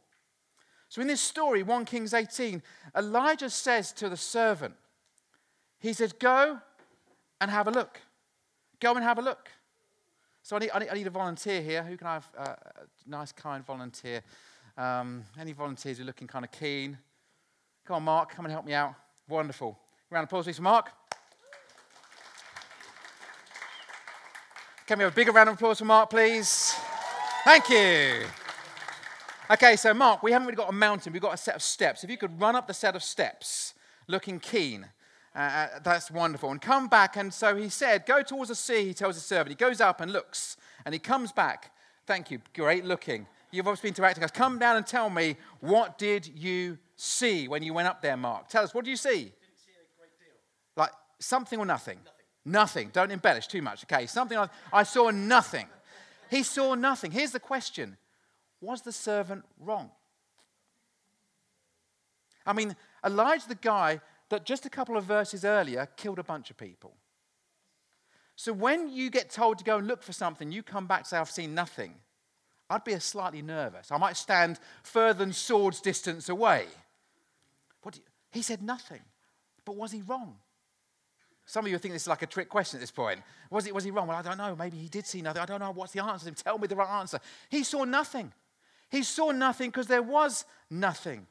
So 0.88 1.00
in 1.00 1.06
this 1.06 1.20
story, 1.20 1.62
1 1.62 1.84
Kings 1.84 2.12
18, 2.12 2.60
Elijah 2.96 3.50
says 3.50 3.92
to 3.92 4.08
the 4.08 4.16
servant, 4.16 4.74
he 5.78 5.92
says, 5.92 6.12
Go 6.12 6.58
and 7.40 7.48
have 7.48 7.68
a 7.68 7.70
look. 7.70 8.00
Go 8.80 8.94
and 8.94 9.04
have 9.04 9.18
a 9.18 9.22
look. 9.22 9.50
So 10.42 10.56
I 10.56 10.58
need, 10.58 10.70
I 10.74 10.78
need, 10.80 10.88
I 10.88 10.94
need 10.94 11.06
a 11.06 11.10
volunteer 11.10 11.62
here. 11.62 11.84
Who 11.84 11.96
can 11.96 12.08
I 12.08 12.14
have? 12.14 12.30
Uh, 12.36 12.42
a 12.42 13.08
nice, 13.08 13.30
kind 13.30 13.64
volunteer. 13.64 14.22
Um, 14.76 15.24
any 15.38 15.52
volunteers 15.52 15.98
who 15.98 16.04
are 16.04 16.06
looking 16.06 16.26
kind 16.26 16.44
of 16.44 16.50
keen? 16.50 16.98
Come 17.86 17.96
on, 17.96 18.02
Mark, 18.02 18.34
come 18.34 18.44
and 18.44 18.52
help 18.52 18.66
me 18.66 18.74
out. 18.74 18.94
Wonderful. 19.28 19.78
Round 20.10 20.24
of 20.24 20.28
applause, 20.28 20.44
please, 20.46 20.56
for 20.56 20.62
Mark. 20.62 20.90
Can 24.86 24.98
we 24.98 25.04
have 25.04 25.12
a 25.12 25.16
bigger 25.16 25.32
round 25.32 25.48
of 25.48 25.54
applause 25.54 25.78
for 25.78 25.84
Mark, 25.84 26.10
please? 26.10 26.74
Thank 27.44 27.68
you. 27.68 28.26
Okay, 29.50 29.76
so 29.76 29.94
Mark, 29.94 30.22
we 30.22 30.32
haven't 30.32 30.46
really 30.46 30.56
got 30.56 30.70
a 30.70 30.72
mountain, 30.72 31.12
we've 31.12 31.22
got 31.22 31.34
a 31.34 31.38
set 31.38 31.54
of 31.54 31.62
steps. 31.62 32.02
If 32.02 32.10
you 32.10 32.16
could 32.16 32.40
run 32.40 32.56
up 32.56 32.66
the 32.66 32.74
set 32.74 32.96
of 32.96 33.02
steps 33.02 33.74
looking 34.08 34.40
keen, 34.40 34.86
uh, 35.36 35.38
uh, 35.38 35.68
that's 35.84 36.10
wonderful. 36.10 36.50
And 36.50 36.60
come 36.60 36.88
back, 36.88 37.16
and 37.16 37.32
so 37.32 37.54
he 37.54 37.68
said, 37.68 38.06
Go 38.06 38.22
towards 38.22 38.48
the 38.48 38.54
sea, 38.54 38.86
he 38.86 38.94
tells 38.94 39.14
the 39.16 39.20
servant. 39.20 39.50
He 39.50 39.54
goes 39.54 39.80
up 39.80 40.00
and 40.00 40.12
looks, 40.12 40.56
and 40.84 40.92
he 40.92 40.98
comes 40.98 41.32
back. 41.32 41.72
Thank 42.06 42.30
you, 42.30 42.40
great 42.54 42.84
looking. 42.84 43.26
You've 43.54 43.68
obviously 43.68 43.90
been 43.90 43.94
interacting. 43.94 44.24
Us 44.24 44.30
come 44.32 44.58
down 44.58 44.76
and 44.76 44.86
tell 44.86 45.08
me, 45.08 45.36
what 45.60 45.96
did 45.96 46.26
you 46.26 46.76
see 46.96 47.46
when 47.46 47.62
you 47.62 47.72
went 47.72 47.86
up 47.86 48.02
there, 48.02 48.16
Mark? 48.16 48.48
Tell 48.48 48.64
us, 48.64 48.74
what 48.74 48.84
did 48.84 48.90
you 48.90 48.96
see? 48.96 49.10
Didn't 49.10 49.30
see 49.64 49.70
a 49.72 49.98
great 49.98 50.10
deal. 50.18 50.34
Like 50.76 50.90
something 51.20 51.58
or 51.58 51.64
nothing? 51.64 51.98
Nothing. 51.98 52.12
Nothing. 52.44 52.90
Don't 52.92 53.12
embellish 53.12 53.46
too 53.46 53.62
much. 53.62 53.84
Okay, 53.84 54.06
something 54.06 54.36
like, 54.36 54.50
I 54.72 54.82
saw 54.82 55.10
nothing. 55.10 55.68
He 56.30 56.42
saw 56.42 56.74
nothing. 56.74 57.12
Here's 57.12 57.30
the 57.30 57.40
question 57.40 57.96
was 58.60 58.82
the 58.82 58.92
servant 58.92 59.44
wrong? 59.60 59.90
I 62.46 62.54
mean, 62.54 62.74
Elijah, 63.04 63.48
the 63.48 63.54
guy 63.54 64.00
that 64.30 64.44
just 64.44 64.66
a 64.66 64.70
couple 64.70 64.96
of 64.96 65.04
verses 65.04 65.44
earlier 65.44 65.86
killed 65.96 66.18
a 66.18 66.24
bunch 66.24 66.50
of 66.50 66.56
people. 66.56 66.94
So 68.36 68.52
when 68.52 68.88
you 68.88 69.10
get 69.10 69.30
told 69.30 69.58
to 69.58 69.64
go 69.64 69.78
and 69.78 69.86
look 69.86 70.02
for 70.02 70.12
something, 70.12 70.50
you 70.50 70.62
come 70.62 70.86
back 70.86 71.00
and 71.00 71.06
say, 71.06 71.18
I've 71.18 71.30
seen 71.30 71.54
nothing. 71.54 71.94
I'd 72.70 72.84
be 72.84 72.98
slightly 72.98 73.42
nervous. 73.42 73.92
I 73.92 73.98
might 73.98 74.16
stand 74.16 74.58
further 74.82 75.18
than 75.18 75.32
sword's 75.32 75.80
distance 75.80 76.28
away. 76.28 76.66
What 77.82 77.98
he 78.30 78.42
said 78.42 78.62
nothing. 78.62 79.02
But 79.64 79.76
was 79.76 79.92
he 79.92 80.02
wrong? 80.02 80.36
Some 81.46 81.66
of 81.66 81.70
you 81.70 81.78
think 81.78 81.94
this 81.94 82.02
is 82.02 82.08
like 82.08 82.22
a 82.22 82.26
trick 82.26 82.48
question 82.48 82.78
at 82.78 82.80
this 82.80 82.90
point. 82.90 83.20
Was, 83.50 83.66
it, 83.66 83.74
was 83.74 83.84
he 83.84 83.90
wrong? 83.90 84.06
Well, 84.06 84.16
I 84.16 84.22
don't 84.22 84.38
know. 84.38 84.56
Maybe 84.56 84.78
he 84.78 84.88
did 84.88 85.06
see 85.06 85.20
nothing. 85.20 85.42
I 85.42 85.46
don't 85.46 85.60
know. 85.60 85.72
What's 85.72 85.92
the 85.92 86.02
answer? 86.02 86.30
Tell 86.30 86.58
me 86.58 86.66
the 86.66 86.76
right 86.76 87.00
answer. 87.00 87.20
He 87.50 87.64
saw 87.64 87.84
nothing. 87.84 88.32
He 88.90 89.02
saw 89.02 89.30
nothing 89.30 89.70
because 89.70 89.86
there 89.86 90.02
was 90.02 90.46
nothing. 90.70 91.26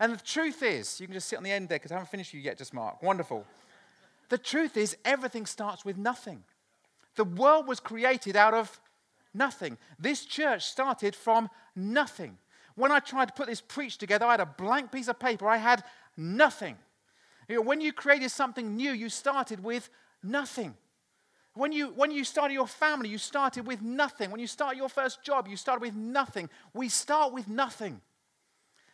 And 0.00 0.12
the 0.12 0.24
truth 0.24 0.62
is, 0.62 1.00
you 1.00 1.06
can 1.06 1.14
just 1.14 1.28
sit 1.28 1.36
on 1.36 1.42
the 1.42 1.50
end 1.50 1.68
there 1.68 1.78
because 1.78 1.92
I 1.92 1.96
haven't 1.96 2.10
finished 2.10 2.32
you 2.32 2.40
yet, 2.40 2.56
just 2.56 2.72
Mark. 2.72 3.02
Wonderful. 3.02 3.44
The 4.28 4.38
truth 4.38 4.76
is, 4.76 4.96
everything 5.04 5.44
starts 5.44 5.84
with 5.84 5.98
nothing. 5.98 6.44
The 7.16 7.24
world 7.24 7.66
was 7.66 7.80
created 7.80 8.36
out 8.36 8.54
of 8.54 8.80
nothing. 9.34 9.78
This 9.98 10.24
church 10.24 10.64
started 10.64 11.14
from 11.14 11.48
nothing. 11.74 12.38
When 12.74 12.92
I 12.92 13.00
tried 13.00 13.26
to 13.28 13.34
put 13.34 13.48
this 13.48 13.60
preach 13.60 13.98
together, 13.98 14.26
I 14.26 14.32
had 14.32 14.40
a 14.40 14.46
blank 14.46 14.92
piece 14.92 15.08
of 15.08 15.18
paper. 15.18 15.48
I 15.48 15.56
had 15.56 15.82
nothing. 16.16 16.76
You 17.48 17.56
know, 17.56 17.62
when 17.62 17.80
you 17.80 17.92
created 17.92 18.30
something 18.30 18.76
new, 18.76 18.92
you 18.92 19.08
started 19.08 19.62
with 19.62 19.88
nothing. 20.22 20.76
When 21.54 21.72
you, 21.72 21.88
when 21.88 22.12
you 22.12 22.22
started 22.22 22.54
your 22.54 22.68
family, 22.68 23.08
you 23.08 23.18
started 23.18 23.66
with 23.66 23.82
nothing. 23.82 24.30
When 24.30 24.40
you 24.40 24.46
start 24.46 24.76
your 24.76 24.88
first 24.88 25.24
job, 25.24 25.48
you 25.48 25.56
started 25.56 25.80
with 25.80 25.94
nothing. 25.94 26.48
We 26.72 26.88
start 26.88 27.32
with 27.32 27.48
nothing. 27.48 28.00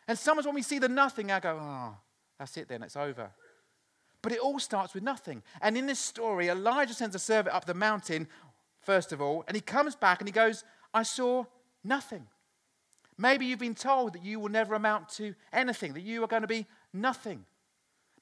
And 0.09 0.19
sometimes 0.19 0.47
when 0.47 0.55
we 0.55 0.63
see 0.63 0.79
the 0.79 0.89
nothing, 0.89 1.31
I 1.31 1.41
go, 1.41 1.59
oh, 1.61 1.97
that's 2.39 2.57
it 2.57 2.69
then, 2.69 2.83
it's 2.83 2.97
over. 2.97 3.31
But 4.23 4.33
it 4.33 4.39
all 4.39 4.59
starts 4.59 4.95
with 4.95 5.03
nothing. 5.03 5.43
And 5.61 5.77
in 5.77 5.85
this 5.85 5.99
story, 5.99 6.49
Elijah 6.49 6.95
sends 6.95 7.15
a 7.15 7.19
servant 7.19 7.55
up 7.55 7.67
the 7.67 7.75
mountain, 7.75 8.29
first 8.85 9.13
of 9.13 9.21
all, 9.21 9.45
and 9.47 9.55
he 9.55 9.61
comes 9.61 9.97
back 9.97 10.21
and 10.21 10.29
he 10.29 10.33
goes, 10.33 10.65
I 10.93 11.03
saw 11.03 11.45
nothing. 11.83 12.27
Maybe 13.17 13.47
you've 13.47 13.59
been 13.59 13.75
told 13.75 14.15
that 14.15 14.25
you 14.25 14.41
will 14.41 14.49
never 14.49 14.75
amount 14.75 15.09
to 15.11 15.35
anything, 15.53 15.93
that 15.95 16.03
you 16.03 16.23
are 16.25 16.29
going 16.29 16.43
to 16.43 16.49
be 16.49 16.67
nothing. 16.93 17.45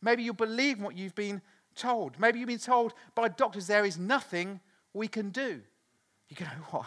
Maybe 0.02 0.22
you 0.22 0.32
believe 0.32 0.80
what 0.80 0.96
you've 0.96 1.14
been 1.14 1.40
told. 1.74 2.18
Maybe 2.18 2.38
you've 2.38 2.48
been 2.48 2.58
told 2.58 2.92
by 3.14 3.28
doctors 3.28 3.66
there 3.66 3.84
is 3.84 3.98
nothing 3.98 4.60
we 4.92 5.08
can 5.08 5.30
do. 5.30 5.60
You 6.28 6.36
go, 6.36 6.46
what? 6.70 6.86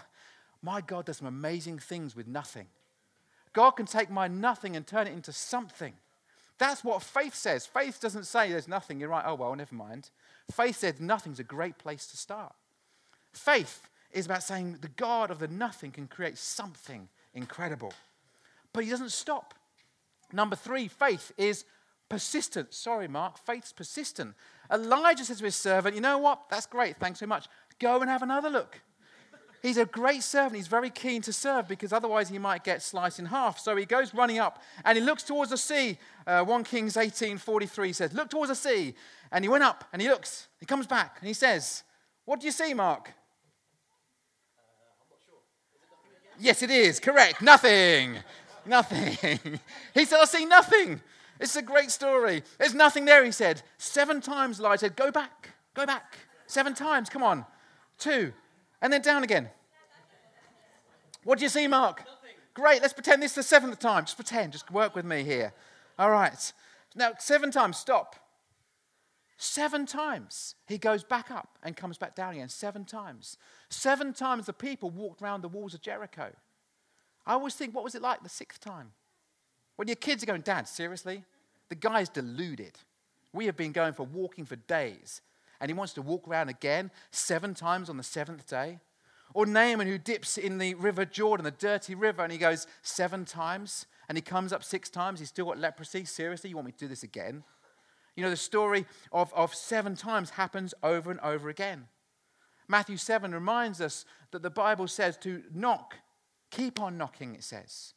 My 0.61 0.81
God 0.81 1.05
does 1.05 1.17
some 1.17 1.27
amazing 1.27 1.79
things 1.79 2.15
with 2.15 2.27
nothing. 2.27 2.67
God 3.53 3.71
can 3.71 3.85
take 3.85 4.09
my 4.09 4.27
nothing 4.27 4.75
and 4.75 4.85
turn 4.85 5.07
it 5.07 5.13
into 5.13 5.31
something. 5.31 5.93
That's 6.57 6.83
what 6.83 7.03
faith 7.03 7.35
says. 7.35 7.65
Faith 7.65 7.99
doesn't 7.99 8.25
say 8.25 8.49
there's 8.49 8.67
nothing. 8.67 8.99
You're 8.99 9.09
right, 9.09 9.25
oh, 9.25 9.35
well, 9.35 9.55
never 9.55 9.75
mind. 9.75 10.09
Faith 10.51 10.77
says 10.77 10.99
nothing's 10.99 11.39
a 11.39 11.43
great 11.43 11.77
place 11.77 12.07
to 12.07 12.17
start. 12.17 12.53
Faith 13.35 13.87
is 14.11 14.25
about 14.25 14.43
saying 14.43 14.77
the 14.81 14.87
God 14.87 15.29
of 15.29 15.39
the 15.39 15.47
nothing 15.47 15.91
can 15.91 16.07
create 16.07 16.37
something 16.37 17.07
incredible. 17.33 17.93
But 18.73 18.83
he 18.83 18.89
doesn't 18.89 19.11
stop. 19.11 19.53
Number 20.31 20.55
three, 20.55 20.87
faith 20.87 21.31
is 21.37 21.65
persistent. 22.09 22.73
Sorry, 22.73 23.07
Mark, 23.07 23.37
faith's 23.37 23.73
persistent. 23.73 24.35
Elijah 24.71 25.25
says 25.25 25.39
to 25.39 25.45
his 25.45 25.55
servant, 25.55 25.95
You 25.95 26.01
know 26.01 26.17
what? 26.17 26.49
That's 26.49 26.65
great. 26.65 26.97
Thanks 26.97 27.19
so 27.19 27.27
much. 27.27 27.47
Go 27.79 28.01
and 28.01 28.09
have 28.09 28.23
another 28.23 28.49
look. 28.49 28.81
He's 29.65 29.77
a 29.77 29.85
great 29.85 30.21
servant. 30.21 30.57
He's 30.57 30.67
very 30.67 30.91
keen 30.91 31.23
to 31.23 31.33
serve 31.33 31.67
because 31.67 31.91
otherwise 31.91 32.29
he 32.29 32.37
might 32.37 32.63
get 32.63 32.83
sliced 32.83 33.17
in 33.17 33.25
half. 33.25 33.57
So 33.57 33.75
he 33.75 33.85
goes 33.85 34.13
running 34.13 34.37
up 34.37 34.61
and 34.83 34.95
he 34.95 35.03
looks 35.03 35.23
towards 35.23 35.49
the 35.49 35.57
sea. 35.57 35.97
Uh, 36.27 36.43
1 36.43 36.63
Kings 36.65 36.95
18 36.95 37.39
43 37.39 37.91
says, 37.91 38.13
Look 38.13 38.29
towards 38.29 38.49
the 38.49 38.55
sea. 38.55 38.93
And 39.31 39.43
he 39.43 39.49
went 39.49 39.63
up 39.63 39.83
and 39.91 40.01
he 40.01 40.07
looks. 40.07 40.49
He 40.59 40.67
comes 40.67 40.85
back 40.85 41.17
and 41.19 41.27
he 41.27 41.33
says, 41.33 41.81
What 42.25 42.39
do 42.41 42.45
you 42.45 42.51
see, 42.51 42.75
Mark? 42.75 43.11
Uh, 44.57 45.15
sure. 45.25 45.39
it 46.13 46.24
yes, 46.39 46.61
it 46.61 46.69
is. 46.69 46.99
Correct. 46.99 47.41
Nothing. 47.41 48.17
nothing. 48.65 49.59
he 49.93 50.05
said, 50.05 50.19
I 50.19 50.25
see 50.25 50.45
nothing. 50.45 51.01
It's 51.39 51.55
a 51.55 51.61
great 51.61 51.91
story. 51.91 52.43
There's 52.57 52.73
nothing 52.73 53.05
there, 53.05 53.23
he 53.23 53.31
said. 53.31 53.61
Seven 53.77 54.21
times 54.21 54.59
Elijah 54.59 54.79
said, 54.79 54.95
Go 54.95 55.11
back, 55.11 55.51
go 55.73 55.85
back. 55.85 56.17
Seven 56.47 56.73
times, 56.73 57.09
come 57.09 57.23
on. 57.23 57.45
Two. 57.97 58.33
And 58.81 58.91
then 58.93 59.01
down 59.01 59.23
again. 59.23 59.49
What 61.23 61.39
do 61.39 61.45
you 61.45 61.49
see, 61.49 61.67
Mark? 61.67 61.99
Nothing. 61.99 62.35
Great, 62.53 62.81
let's 62.81 62.93
pretend 62.93 63.21
this 63.21 63.31
is 63.31 63.35
the 63.35 63.43
seventh 63.43 63.79
time. 63.79 64.05
Just 64.05 64.15
pretend, 64.15 64.53
just 64.53 64.71
work 64.71 64.95
with 64.95 65.05
me 65.05 65.23
here. 65.23 65.53
All 65.97 66.11
right. 66.11 66.53
Now, 66.95 67.13
seven 67.17 67.51
times, 67.51 67.77
stop. 67.77 68.15
Seven 69.37 69.85
times 69.85 70.55
he 70.65 70.77
goes 70.77 71.03
back 71.03 71.29
up 71.29 71.57
and 71.61 71.75
comes 71.75 71.97
back 71.97 72.15
down 72.15 72.33
again. 72.33 72.49
Seven 72.49 72.85
times. 72.85 73.37
Seven 73.69 74.13
times 74.13 74.45
the 74.45 74.53
people 74.53 74.89
walked 74.89 75.21
around 75.21 75.41
the 75.41 75.49
walls 75.49 75.73
of 75.73 75.81
Jericho. 75.81 76.31
I 77.25 77.33
always 77.33 77.55
think, 77.55 77.75
what 77.75 77.83
was 77.83 77.95
it 77.95 78.01
like 78.01 78.23
the 78.23 78.29
sixth 78.29 78.61
time? 78.61 78.91
When 79.75 79.87
your 79.87 79.95
kids 79.95 80.23
are 80.23 80.27
going, 80.27 80.41
Dad, 80.41 80.67
seriously? 80.67 81.23
The 81.69 81.75
guy's 81.75 82.09
deluded. 82.09 82.77
We 83.33 83.47
have 83.47 83.57
been 83.57 83.73
going 83.73 83.93
for 83.93 84.03
walking 84.03 84.45
for 84.45 84.55
days, 84.55 85.21
and 85.59 85.69
he 85.69 85.73
wants 85.73 85.93
to 85.93 86.01
walk 86.01 86.27
around 86.27 86.49
again 86.49 86.91
seven 87.11 87.53
times 87.53 87.89
on 87.89 87.97
the 87.97 88.03
seventh 88.03 88.47
day. 88.47 88.79
Or 89.33 89.45
Naaman 89.45 89.87
who 89.87 89.97
dips 89.97 90.37
in 90.37 90.59
the 90.59 90.75
River 90.75 91.03
Jordan, 91.03 91.43
the 91.43 91.51
dirty 91.51 91.93
river, 91.93 92.23
and 92.23 92.31
he 92.31 92.37
goes 92.37 92.67
seven 92.83 93.25
times 93.25 93.85
and 94.07 94.17
he 94.17 94.21
comes 94.21 94.53
up 94.53 94.63
six 94.63 94.89
times. 94.89 95.19
He's 95.19 95.29
still 95.29 95.45
got 95.45 95.57
leprosy. 95.57 96.05
Seriously, 96.05 96.51
you 96.51 96.55
want 96.55 96.67
me 96.67 96.71
to 96.71 96.77
do 96.77 96.87
this 96.87 97.03
again? 97.03 97.43
You 98.15 98.23
know, 98.23 98.29
the 98.29 98.37
story 98.37 98.85
of, 99.11 99.33
of 99.33 99.53
seven 99.53 99.95
times 99.95 100.31
happens 100.31 100.73
over 100.81 101.11
and 101.11 101.19
over 101.19 101.49
again. 101.49 101.87
Matthew 102.67 102.97
7 102.97 103.33
reminds 103.33 103.81
us 103.81 104.05
that 104.31 104.41
the 104.41 104.49
Bible 104.49 104.87
says 104.87 105.17
to 105.17 105.43
knock, 105.53 105.95
keep 106.49 106.79
on 106.79 106.97
knocking, 106.97 107.35
it 107.35 107.43
says. 107.43 107.93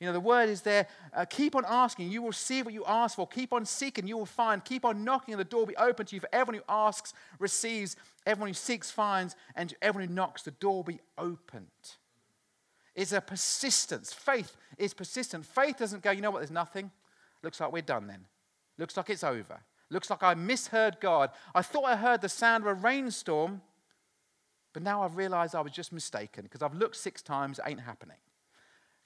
You 0.00 0.06
know, 0.06 0.12
the 0.12 0.20
word 0.20 0.48
is 0.50 0.60
there 0.60 0.86
uh, 1.14 1.24
keep 1.24 1.56
on 1.56 1.64
asking, 1.66 2.10
you 2.10 2.20
will 2.20 2.32
see 2.32 2.62
what 2.62 2.74
you 2.74 2.84
ask 2.86 3.16
for. 3.16 3.26
Keep 3.26 3.52
on 3.52 3.64
seeking, 3.64 4.06
you 4.06 4.16
will 4.16 4.26
find. 4.26 4.64
Keep 4.64 4.84
on 4.84 5.04
knocking, 5.04 5.32
and 5.34 5.40
the 5.40 5.44
door 5.44 5.60
will 5.60 5.66
be 5.66 5.76
open 5.76 6.04
to 6.06 6.16
you. 6.16 6.20
For 6.20 6.28
everyone 6.32 6.62
who 6.66 6.72
asks 6.72 7.14
receives, 7.38 7.96
everyone 8.26 8.48
who 8.48 8.54
seeks 8.54 8.90
finds, 8.90 9.36
and 9.54 9.74
everyone 9.80 10.08
who 10.08 10.14
knocks, 10.14 10.42
the 10.42 10.50
door 10.52 10.76
will 10.76 10.82
be 10.82 11.00
opened. 11.16 11.66
It's 12.94 13.12
a 13.12 13.20
persistence. 13.20 14.12
Faith 14.12 14.56
is 14.78 14.92
persistent. 14.92 15.46
Faith 15.46 15.78
doesn't 15.78 16.02
go, 16.02 16.10
you 16.10 16.20
know 16.20 16.30
what, 16.30 16.40
there's 16.40 16.50
nothing. 16.50 16.90
Looks 17.42 17.60
like 17.60 17.72
we're 17.72 17.82
done 17.82 18.06
then. 18.06 18.26
Looks 18.78 18.96
like 18.96 19.10
it's 19.10 19.24
over. 19.24 19.60
Looks 19.90 20.10
like 20.10 20.22
I 20.22 20.34
misheard 20.34 20.98
God. 21.00 21.30
I 21.54 21.62
thought 21.62 21.84
I 21.84 21.96
heard 21.96 22.20
the 22.20 22.28
sound 22.28 22.64
of 22.64 22.68
a 22.68 22.74
rainstorm, 22.74 23.62
but 24.72 24.82
now 24.82 25.02
I've 25.02 25.16
realized 25.16 25.54
I 25.54 25.60
was 25.60 25.72
just 25.72 25.92
mistaken 25.92 26.44
because 26.44 26.62
I've 26.62 26.74
looked 26.74 26.96
six 26.96 27.22
times, 27.22 27.58
it 27.58 27.64
ain't 27.68 27.80
happening. 27.80 28.16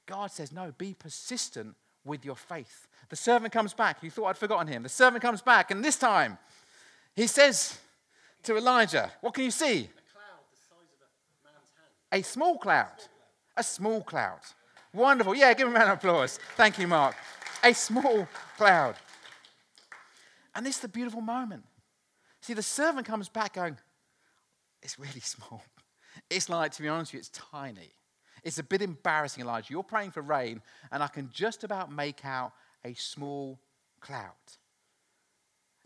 God 0.06 0.30
says, 0.30 0.52
no, 0.52 0.72
be 0.76 0.94
persistent 0.98 1.76
with 2.04 2.24
your 2.24 2.34
faith. 2.34 2.88
The 3.08 3.16
servant 3.16 3.52
comes 3.52 3.74
back. 3.74 4.02
You 4.02 4.10
thought 4.10 4.26
I'd 4.26 4.38
forgotten 4.38 4.66
him. 4.66 4.82
The 4.82 4.88
servant 4.88 5.22
comes 5.22 5.42
back, 5.42 5.70
and 5.70 5.84
this 5.84 5.96
time 5.96 6.38
he 7.14 7.26
says 7.26 7.78
to 8.44 8.56
Elijah, 8.56 9.10
What 9.20 9.34
can 9.34 9.44
you 9.44 9.50
see? 9.50 9.66
A 9.66 10.12
cloud 10.12 10.40
the 10.50 10.56
size 10.56 10.88
of 10.94 11.06
a 11.06 11.48
man's 11.48 11.70
hand. 11.76 11.92
A 12.12 12.22
small 12.22 12.58
cloud. 12.58 12.88
A 13.56 13.62
small 13.62 14.02
cloud. 14.02 14.40
Wonderful. 14.92 15.34
Yeah, 15.34 15.52
give 15.54 15.68
him 15.68 15.74
a 15.74 15.78
round 15.78 15.92
of 15.92 15.98
applause. 15.98 16.38
Thank 16.56 16.78
you, 16.78 16.86
Mark. 16.88 17.14
A 17.62 17.74
small 17.74 18.26
cloud. 18.56 18.96
And 20.54 20.64
this 20.64 20.76
is 20.76 20.82
the 20.82 20.88
beautiful 20.88 21.20
moment. 21.20 21.64
See, 22.40 22.54
the 22.54 22.62
servant 22.62 23.06
comes 23.06 23.28
back 23.28 23.54
going, 23.54 23.78
It's 24.82 24.98
really 24.98 25.20
small. 25.20 25.62
It's 26.28 26.48
like, 26.48 26.72
to 26.72 26.82
be 26.82 26.88
honest 26.88 27.12
with 27.12 27.14
you, 27.14 27.20
it's 27.20 27.28
tiny. 27.30 27.92
It's 28.42 28.58
a 28.58 28.62
bit 28.62 28.82
embarrassing, 28.82 29.44
Elijah. 29.44 29.68
You're 29.70 29.82
praying 29.82 30.12
for 30.12 30.22
rain, 30.22 30.62
and 30.90 31.02
I 31.02 31.08
can 31.08 31.30
just 31.32 31.62
about 31.62 31.92
make 31.92 32.24
out 32.24 32.52
a 32.84 32.94
small 32.94 33.60
cloud. 34.00 34.32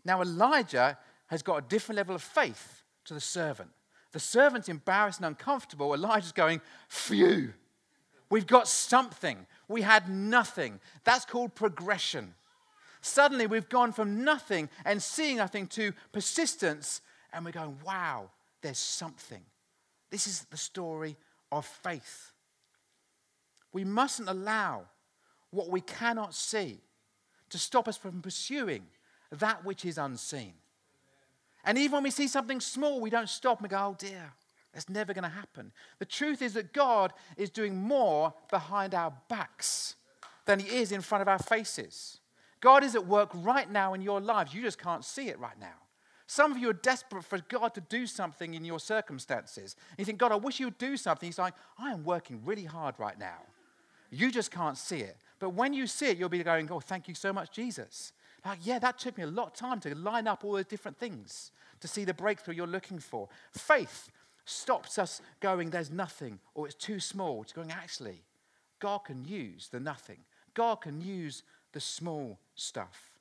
Now, 0.03 0.21
Elijah 0.21 0.97
has 1.27 1.41
got 1.41 1.57
a 1.57 1.67
different 1.67 1.97
level 1.97 2.15
of 2.15 2.21
faith 2.21 2.83
to 3.05 3.13
the 3.13 3.19
servant. 3.19 3.69
The 4.11 4.19
servant's 4.19 4.69
embarrassed 4.69 5.19
and 5.19 5.25
uncomfortable. 5.25 5.93
Elijah's 5.93 6.31
going, 6.31 6.61
Phew, 6.87 7.53
we've 8.29 8.47
got 8.47 8.67
something. 8.67 9.45
We 9.67 9.81
had 9.81 10.07
nothing. 10.09 10.79
That's 11.03 11.25
called 11.25 11.55
progression. 11.55 12.35
Suddenly, 13.05 13.45
we've 13.45 13.69
gone 13.69 13.91
from 13.91 14.23
nothing 14.23 14.67
and 14.83 14.99
seeing 14.99 15.37
nothing 15.37 15.67
to 15.67 15.93
persistence, 16.11 17.01
and 17.31 17.45
we're 17.45 17.51
going, 17.51 17.77
Wow, 17.85 18.31
there's 18.63 18.79
something. 18.79 19.43
This 20.09 20.25
is 20.25 20.41
the 20.45 20.57
story 20.57 21.15
of 21.51 21.67
faith. 21.67 22.31
We 23.71 23.83
mustn't 23.83 24.27
allow 24.27 24.85
what 25.51 25.69
we 25.69 25.81
cannot 25.81 26.33
see 26.33 26.79
to 27.51 27.59
stop 27.59 27.87
us 27.87 27.95
from 27.95 28.23
pursuing 28.23 28.87
that 29.29 29.63
which 29.63 29.85
is 29.85 29.99
unseen. 29.99 30.53
And 31.63 31.77
even 31.77 31.91
when 31.97 32.03
we 32.03 32.11
see 32.11 32.27
something 32.27 32.59
small, 32.59 32.99
we 32.99 33.11
don't 33.11 33.29
stop 33.29 33.61
and 33.61 33.69
go, 33.69 33.77
oh 33.77 33.95
dear, 33.99 34.33
that's 34.73 34.89
never 34.89 35.13
going 35.13 35.23
to 35.23 35.29
happen. 35.29 35.71
The 35.99 36.05
truth 36.05 36.41
is 36.41 36.53
that 36.53 36.73
God 36.73 37.13
is 37.37 37.51
doing 37.51 37.77
more 37.77 38.33
behind 38.49 38.95
our 38.95 39.13
backs 39.29 39.93
than 40.47 40.59
He 40.59 40.77
is 40.77 40.91
in 40.91 41.01
front 41.01 41.21
of 41.21 41.27
our 41.27 41.37
faces. 41.37 42.19
God 42.65 42.83
is 42.83 42.95
at 42.95 43.05
work 43.05 43.29
right 43.35 43.71
now 43.71 43.93
in 43.93 44.01
your 44.01 44.19
lives. 44.19 44.51
You 44.51 44.63
just 44.63 44.79
can't 44.79 45.05
see 45.05 45.27
it 45.27 45.39
right 45.39 45.59
now. 45.61 45.75
Some 46.25 46.51
of 46.51 46.57
you 46.57 46.67
are 46.71 46.73
desperate 46.73 47.23
for 47.23 47.37
God 47.47 47.75
to 47.75 47.81
do 47.81 48.07
something 48.07 48.55
in 48.55 48.65
your 48.65 48.79
circumstances. 48.79 49.75
And 49.91 49.99
you 49.99 50.05
think, 50.05 50.17
God, 50.17 50.31
I 50.31 50.37
wish 50.37 50.59
you 50.59 50.65
would 50.65 50.79
do 50.79 50.97
something. 50.97 51.27
He's 51.27 51.37
like, 51.37 51.53
I 51.77 51.91
am 51.91 52.03
working 52.03 52.41
really 52.43 52.63
hard 52.63 52.95
right 52.97 53.19
now. 53.19 53.37
You 54.09 54.31
just 54.31 54.49
can't 54.49 54.79
see 54.79 55.01
it. 55.01 55.17
But 55.37 55.51
when 55.51 55.75
you 55.75 55.85
see 55.85 56.07
it, 56.07 56.17
you'll 56.17 56.27
be 56.27 56.41
going, 56.41 56.71
Oh, 56.71 56.79
thank 56.79 57.07
you 57.07 57.13
so 57.13 57.31
much, 57.31 57.51
Jesus. 57.51 58.13
Like, 58.43 58.57
yeah, 58.63 58.79
that 58.79 58.97
took 58.97 59.15
me 59.15 59.25
a 59.25 59.27
lot 59.27 59.49
of 59.49 59.53
time 59.53 59.79
to 59.81 59.93
line 59.93 60.25
up 60.25 60.43
all 60.43 60.53
those 60.53 60.65
different 60.65 60.97
things 60.97 61.51
to 61.81 61.87
see 61.87 62.03
the 62.03 62.15
breakthrough 62.15 62.55
you're 62.55 62.65
looking 62.65 62.97
for. 62.97 63.29
Faith 63.51 64.09
stops 64.45 64.97
us 64.97 65.21
going, 65.39 65.69
There's 65.69 65.91
nothing, 65.91 66.39
or 66.55 66.65
it's 66.65 66.73
too 66.73 66.99
small, 66.99 67.43
to 67.43 67.53
going, 67.53 67.71
Actually, 67.71 68.23
God 68.79 69.05
can 69.05 69.23
use 69.23 69.67
the 69.67 69.79
nothing. 69.79 70.17
God 70.55 70.77
can 70.77 70.99
use 70.99 71.43
the 71.71 71.79
small 71.79 72.39
stuff. 72.55 73.11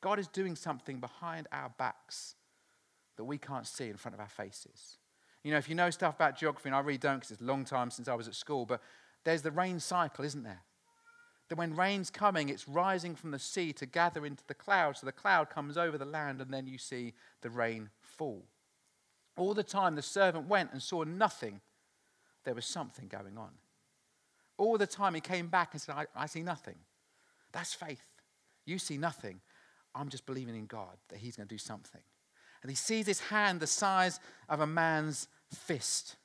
God 0.00 0.18
is 0.18 0.28
doing 0.28 0.56
something 0.56 0.98
behind 0.98 1.46
our 1.52 1.72
backs 1.78 2.36
that 3.16 3.24
we 3.24 3.36
can't 3.36 3.66
see 3.66 3.88
in 3.88 3.96
front 3.96 4.14
of 4.14 4.20
our 4.20 4.28
faces. 4.28 4.96
You 5.42 5.52
know, 5.52 5.58
if 5.58 5.68
you 5.68 5.74
know 5.74 5.90
stuff 5.90 6.14
about 6.16 6.38
geography, 6.38 6.68
and 6.68 6.76
I 6.76 6.80
really 6.80 6.98
don't 6.98 7.16
because 7.16 7.30
it's 7.30 7.42
a 7.42 7.44
long 7.44 7.64
time 7.64 7.90
since 7.90 8.08
I 8.08 8.14
was 8.14 8.28
at 8.28 8.34
school, 8.34 8.66
but 8.66 8.80
there's 9.24 9.42
the 9.42 9.50
rain 9.50 9.80
cycle, 9.80 10.24
isn't 10.24 10.42
there? 10.42 10.62
That 11.48 11.58
when 11.58 11.74
rain's 11.74 12.10
coming, 12.10 12.48
it's 12.48 12.68
rising 12.68 13.14
from 13.14 13.30
the 13.32 13.38
sea 13.38 13.72
to 13.74 13.86
gather 13.86 14.24
into 14.24 14.44
the 14.46 14.54
cloud. 14.54 14.96
So 14.96 15.06
the 15.06 15.12
cloud 15.12 15.50
comes 15.50 15.76
over 15.76 15.98
the 15.98 16.04
land, 16.04 16.40
and 16.40 16.52
then 16.52 16.66
you 16.66 16.78
see 16.78 17.14
the 17.40 17.50
rain 17.50 17.90
fall. 18.00 18.44
All 19.36 19.54
the 19.54 19.62
time, 19.62 19.96
the 19.96 20.02
servant 20.02 20.48
went 20.48 20.72
and 20.72 20.82
saw 20.82 21.02
nothing. 21.02 21.60
There 22.44 22.54
was 22.54 22.66
something 22.66 23.08
going 23.08 23.36
on. 23.36 23.50
All 24.58 24.78
the 24.78 24.86
time, 24.86 25.14
he 25.14 25.20
came 25.20 25.48
back 25.48 25.70
and 25.72 25.80
said, 25.80 25.94
I, 25.94 26.06
I 26.14 26.26
see 26.26 26.42
nothing. 26.42 26.76
That's 27.52 27.74
faith. 27.74 28.02
You 28.64 28.78
see 28.78 28.98
nothing. 28.98 29.40
I'm 29.94 30.08
just 30.08 30.26
believing 30.26 30.54
in 30.54 30.66
God 30.66 30.96
that 31.08 31.18
he's 31.18 31.36
going 31.36 31.48
to 31.48 31.54
do 31.54 31.58
something. 31.58 32.02
And 32.62 32.70
he 32.70 32.76
sees 32.76 33.06
his 33.06 33.20
hand 33.20 33.60
the 33.60 33.66
size 33.66 34.20
of 34.48 34.60
a 34.60 34.66
man's 34.66 35.28
fist. 35.52 36.16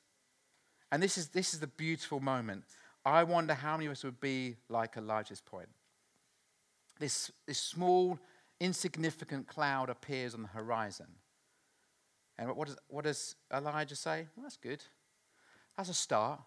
And 0.92 1.02
this 1.02 1.18
is, 1.18 1.28
this 1.28 1.54
is 1.54 1.60
the 1.60 1.66
beautiful 1.66 2.20
moment. 2.20 2.64
I 3.04 3.24
wonder 3.24 3.54
how 3.54 3.76
many 3.76 3.86
of 3.86 3.92
us 3.92 4.04
would 4.04 4.20
be 4.20 4.56
like 4.68 4.96
Elijah's 4.96 5.40
point. 5.40 5.68
This, 6.98 7.30
this 7.46 7.58
small, 7.58 8.18
insignificant 8.60 9.46
cloud 9.46 9.90
appears 9.90 10.34
on 10.34 10.42
the 10.42 10.48
horizon. 10.48 11.06
And 12.38 12.54
what 12.54 12.68
does, 12.68 12.76
what 12.88 13.04
does 13.04 13.34
Elijah 13.52 13.96
say? 13.96 14.26
Well, 14.36 14.44
that's 14.44 14.56
good. 14.56 14.82
That's 15.76 15.88
a 15.88 15.94
start. 15.94 16.40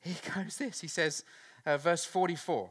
He 0.00 0.14
goes 0.34 0.56
this. 0.56 0.80
He 0.80 0.88
says, 0.88 1.24
uh, 1.66 1.76
verse 1.76 2.04
44 2.04 2.70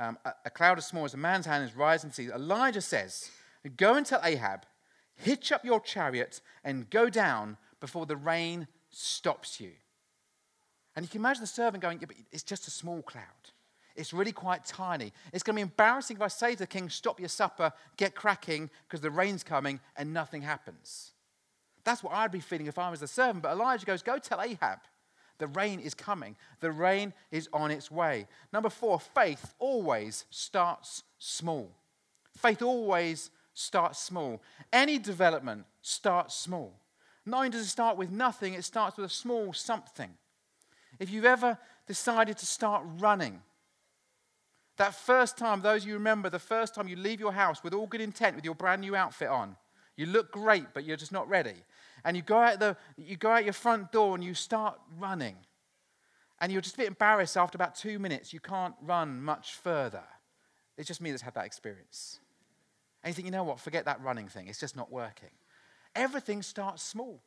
um, 0.00 0.18
a, 0.24 0.32
a, 0.46 0.50
cloud 0.50 0.78
as 0.78 0.86
small 0.86 1.04
as 1.04 1.14
a 1.14 1.18
man's 1.18 1.46
hand 1.46 1.62
is 1.62 1.76
rising 1.76 2.10
to 2.10 2.16
sea. 2.16 2.30
Elijah 2.34 2.80
says, 2.80 3.30
Go 3.76 3.94
and 3.94 4.06
tell 4.06 4.20
Ahab, 4.24 4.64
hitch 5.14 5.52
up 5.52 5.64
your 5.64 5.80
chariot 5.80 6.40
and 6.64 6.88
go 6.88 7.10
down 7.10 7.58
before 7.80 8.06
the 8.06 8.16
rain 8.16 8.66
stops 8.90 9.60
you. 9.60 9.72
And 10.96 11.04
you 11.04 11.08
can 11.08 11.20
imagine 11.20 11.42
the 11.42 11.46
servant 11.46 11.82
going, 11.82 12.00
yeah, 12.00 12.06
but 12.06 12.16
it's 12.32 12.42
just 12.42 12.66
a 12.66 12.70
small 12.70 13.02
cloud. 13.02 13.24
It's 13.94 14.12
really 14.12 14.32
quite 14.32 14.64
tiny. 14.64 15.12
It's 15.32 15.42
going 15.42 15.54
to 15.54 15.58
be 15.58 15.62
embarrassing 15.62 16.16
if 16.16 16.22
I 16.22 16.28
say 16.28 16.52
to 16.52 16.58
the 16.60 16.66
king, 16.66 16.88
stop 16.88 17.20
your 17.20 17.28
supper, 17.28 17.72
get 17.96 18.14
cracking, 18.14 18.70
because 18.88 19.00
the 19.00 19.10
rain's 19.10 19.44
coming, 19.44 19.80
and 19.96 20.12
nothing 20.14 20.42
happens. 20.42 21.12
That's 21.84 22.02
what 22.02 22.14
I'd 22.14 22.32
be 22.32 22.40
feeling 22.40 22.66
if 22.66 22.78
I 22.78 22.90
was 22.90 23.00
the 23.00 23.06
servant. 23.06 23.42
But 23.42 23.52
Elijah 23.52 23.86
goes, 23.86 24.02
go 24.02 24.18
tell 24.18 24.40
Ahab. 24.40 24.80
The 25.40 25.48
rain 25.48 25.80
is 25.80 25.94
coming. 25.94 26.36
The 26.60 26.70
rain 26.70 27.12
is 27.32 27.48
on 27.52 27.72
its 27.72 27.90
way. 27.90 28.28
Number 28.52 28.70
four, 28.70 29.00
faith 29.00 29.54
always 29.58 30.26
starts 30.30 31.02
small. 31.18 31.72
Faith 32.36 32.62
always 32.62 33.30
starts 33.54 33.98
small. 33.98 34.40
Any 34.72 34.98
development 34.98 35.64
starts 35.82 36.36
small. 36.36 36.74
Not 37.26 37.38
only 37.38 37.50
does 37.50 37.62
it 37.62 37.70
start 37.70 37.96
with 37.96 38.10
nothing, 38.10 38.54
it 38.54 38.64
starts 38.64 38.96
with 38.96 39.06
a 39.06 39.12
small 39.12 39.52
something. 39.52 40.10
If 40.98 41.10
you've 41.10 41.24
ever 41.24 41.58
decided 41.86 42.36
to 42.38 42.46
start 42.46 42.84
running, 42.98 43.42
that 44.76 44.94
first 44.94 45.36
time, 45.36 45.60
those 45.60 45.84
you 45.84 45.94
remember, 45.94 46.30
the 46.30 46.38
first 46.38 46.74
time 46.74 46.88
you 46.88 46.96
leave 46.96 47.20
your 47.20 47.32
house 47.32 47.62
with 47.62 47.74
all 47.74 47.86
good 47.86 48.00
intent, 48.00 48.36
with 48.36 48.44
your 48.44 48.54
brand 48.54 48.80
new 48.80 48.96
outfit 48.96 49.28
on, 49.28 49.56
you 49.96 50.06
look 50.06 50.30
great, 50.32 50.66
but 50.72 50.84
you're 50.84 50.96
just 50.96 51.12
not 51.12 51.28
ready. 51.28 51.56
And 52.04 52.16
you 52.16 52.22
go 52.22 52.38
out, 52.38 52.58
the, 52.60 52.76
you 52.96 53.16
go 53.16 53.30
out 53.30 53.44
your 53.44 53.52
front 53.52 53.92
door 53.92 54.14
and 54.14 54.24
you 54.24 54.34
start 54.34 54.78
running. 54.98 55.36
And 56.40 56.50
you're 56.50 56.62
just 56.62 56.74
a 56.74 56.78
bit 56.78 56.88
embarrassed 56.88 57.36
after 57.36 57.56
about 57.56 57.74
two 57.74 57.98
minutes. 57.98 58.32
You 58.32 58.40
can't 58.40 58.74
run 58.82 59.22
much 59.22 59.54
further. 59.54 60.04
It's 60.78 60.88
just 60.88 61.00
me 61.00 61.10
that's 61.10 61.22
had 61.22 61.34
that 61.34 61.44
experience. 61.44 62.20
And 63.02 63.10
you 63.10 63.14
think, 63.14 63.26
you 63.26 63.32
know 63.32 63.44
what, 63.44 63.60
forget 63.60 63.84
that 63.84 64.02
running 64.02 64.28
thing. 64.28 64.48
It's 64.48 64.60
just 64.60 64.76
not 64.76 64.90
working. 64.90 65.30
Everything 65.94 66.42
starts 66.42 66.82
small. 66.82 67.20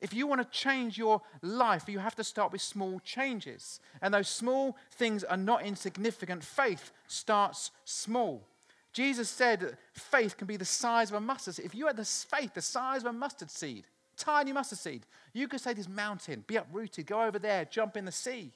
If 0.00 0.12
you 0.12 0.26
want 0.26 0.42
to 0.42 0.58
change 0.58 0.98
your 0.98 1.22
life, 1.40 1.88
you 1.88 1.98
have 1.98 2.14
to 2.16 2.24
start 2.24 2.52
with 2.52 2.60
small 2.60 3.00
changes. 3.00 3.80
And 4.02 4.12
those 4.12 4.28
small 4.28 4.76
things 4.92 5.24
are 5.24 5.36
not 5.36 5.62
insignificant. 5.62 6.44
Faith 6.44 6.92
starts 7.06 7.70
small. 7.84 8.46
Jesus 8.92 9.28
said 9.28 9.60
that 9.60 9.78
faith 9.92 10.36
can 10.36 10.46
be 10.46 10.56
the 10.56 10.64
size 10.64 11.10
of 11.10 11.16
a 11.16 11.20
mustard 11.20 11.54
seed. 11.54 11.66
If 11.66 11.74
you 11.74 11.86
had 11.86 11.96
the 11.96 12.04
faith 12.04 12.54
the 12.54 12.62
size 12.62 13.00
of 13.00 13.06
a 13.06 13.12
mustard 13.12 13.50
seed, 13.50 13.86
tiny 14.16 14.52
mustard 14.52 14.78
seed. 14.78 15.06
You 15.32 15.48
could 15.48 15.60
say 15.60 15.74
this 15.74 15.88
mountain, 15.88 16.44
be 16.46 16.56
uprooted, 16.56 17.06
go 17.06 17.22
over 17.22 17.38
there, 17.38 17.64
jump 17.64 17.96
in 17.96 18.04
the 18.04 18.12
sea. 18.12 18.52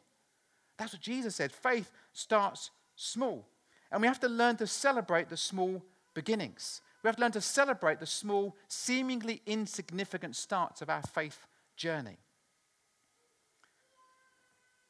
That's 0.79 0.92
what 0.92 1.03
Jesus 1.03 1.37
said. 1.37 1.53
Faith 1.53 1.90
starts 2.12 2.71
small. 2.94 3.47
And 3.90 4.01
we 4.01 4.09
have 4.09 4.21
to 4.21 4.29
learn 4.29 4.57
to 4.57 4.66
celebrate 4.66 5.29
the 5.29 5.37
small 5.37 5.83
beginnings. 6.14 6.81
We 7.03 7.09
have 7.09 7.16
to 7.16 7.23
learn 7.23 7.33
to 7.33 7.40
celebrate 7.40 8.01
the 8.01 8.07
small, 8.07 8.57
seemingly 8.68 9.40
insignificant 9.47 10.37
starts 10.37 10.83
of 10.83 10.90
our 10.90 11.03
faith 11.03 11.47
journey. 11.77 12.18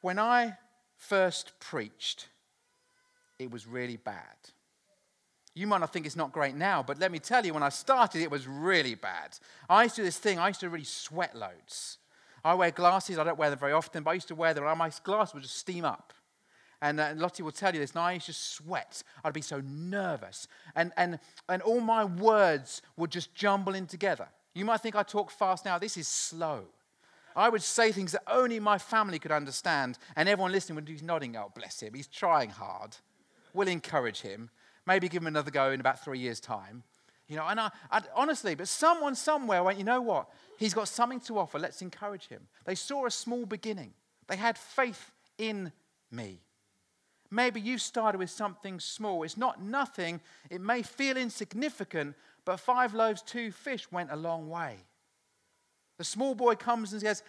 When 0.01 0.17
I 0.17 0.57
first 0.95 1.53
preached, 1.59 2.27
it 3.37 3.51
was 3.51 3.67
really 3.67 3.97
bad. 3.97 4.35
You 5.59 5.67
might 5.67 5.79
not 5.79 5.91
think 5.91 6.05
it's 6.05 6.15
not 6.15 6.31
great 6.31 6.55
now, 6.55 6.81
but 6.81 6.99
let 6.99 7.11
me 7.11 7.19
tell 7.19 7.45
you, 7.45 7.53
when 7.53 7.63
I 7.63 7.67
started, 7.67 8.21
it 8.21 8.31
was 8.31 8.47
really 8.47 8.95
bad. 8.95 9.37
I 9.69 9.83
used 9.83 9.95
to 9.95 10.01
do 10.01 10.05
this 10.05 10.17
thing, 10.17 10.39
I 10.39 10.47
used 10.47 10.61
to 10.61 10.69
really 10.69 10.85
sweat 10.85 11.35
loads. 11.35 11.97
I 12.45 12.53
wear 12.53 12.71
glasses, 12.71 13.17
I 13.17 13.25
don't 13.25 13.37
wear 13.37 13.49
them 13.49 13.59
very 13.59 13.73
often, 13.73 14.01
but 14.03 14.11
I 14.11 14.13
used 14.13 14.29
to 14.29 14.35
wear 14.35 14.53
them, 14.53 14.65
and 14.65 14.79
my 14.79 14.89
glasses 15.03 15.33
would 15.33 15.43
just 15.43 15.57
steam 15.57 15.83
up. 15.83 16.13
And 16.81 16.97
uh, 17.01 17.11
Lottie 17.17 17.43
will 17.43 17.51
tell 17.51 17.73
you 17.73 17.81
this, 17.81 17.91
and 17.91 17.99
I 17.99 18.13
used 18.13 18.27
to 18.27 18.33
sweat. 18.33 19.03
I'd 19.21 19.33
be 19.33 19.41
so 19.41 19.61
nervous. 19.65 20.47
And, 20.77 20.93
and, 20.95 21.19
and 21.49 21.61
all 21.63 21.81
my 21.81 22.05
words 22.05 22.81
would 22.95 23.11
just 23.11 23.35
jumble 23.35 23.75
in 23.75 23.85
together. 23.85 24.29
You 24.53 24.63
might 24.63 24.79
think 24.79 24.95
I 24.95 25.03
talk 25.03 25.29
fast 25.29 25.65
now. 25.65 25.77
This 25.77 25.97
is 25.97 26.07
slow. 26.07 26.63
I 27.35 27.49
would 27.49 27.63
say 27.63 27.91
things 27.91 28.13
that 28.13 28.23
only 28.27 28.61
my 28.61 28.77
family 28.77 29.19
could 29.19 29.33
understand, 29.33 29.97
and 30.15 30.29
everyone 30.29 30.53
listening 30.53 30.75
would 30.75 30.85
be 30.85 30.99
nodding, 31.03 31.35
oh, 31.35 31.51
bless 31.53 31.81
him, 31.81 31.95
he's 31.95 32.07
trying 32.07 32.49
hard. 32.49 32.95
We'll 33.53 33.67
encourage 33.67 34.21
him. 34.21 34.51
Maybe 34.89 35.07
give 35.07 35.21
him 35.21 35.27
another 35.27 35.51
go 35.51 35.69
in 35.69 35.79
about 35.79 36.03
three 36.03 36.17
years' 36.17 36.39
time. 36.39 36.81
You 37.27 37.35
know, 37.35 37.45
and 37.45 37.59
I, 37.59 37.69
I, 37.91 38.01
honestly, 38.15 38.55
but 38.55 38.67
someone 38.67 39.13
somewhere 39.13 39.61
went, 39.61 39.77
you 39.77 39.83
know 39.83 40.01
what? 40.01 40.29
He's 40.57 40.73
got 40.73 40.87
something 40.87 41.19
to 41.21 41.37
offer. 41.37 41.59
Let's 41.59 41.83
encourage 41.83 42.27
him. 42.27 42.47
They 42.65 42.73
saw 42.73 43.05
a 43.05 43.11
small 43.11 43.45
beginning. 43.45 43.93
They 44.27 44.35
had 44.35 44.57
faith 44.57 45.11
in 45.37 45.71
me. 46.09 46.39
Maybe 47.29 47.61
you 47.61 47.77
started 47.77 48.17
with 48.17 48.31
something 48.31 48.79
small. 48.79 49.21
It's 49.21 49.37
not 49.37 49.61
nothing. 49.61 50.21
It 50.49 50.59
may 50.59 50.81
feel 50.81 51.17
insignificant, 51.17 52.15
but 52.43 52.59
five 52.59 52.95
loaves, 52.95 53.21
two 53.21 53.51
fish 53.51 53.91
went 53.91 54.11
a 54.11 54.15
long 54.15 54.49
way. 54.49 54.77
The 55.99 56.03
small 56.03 56.33
boy 56.33 56.55
comes 56.55 56.93
and 56.93 57.01
says, 57.03 57.21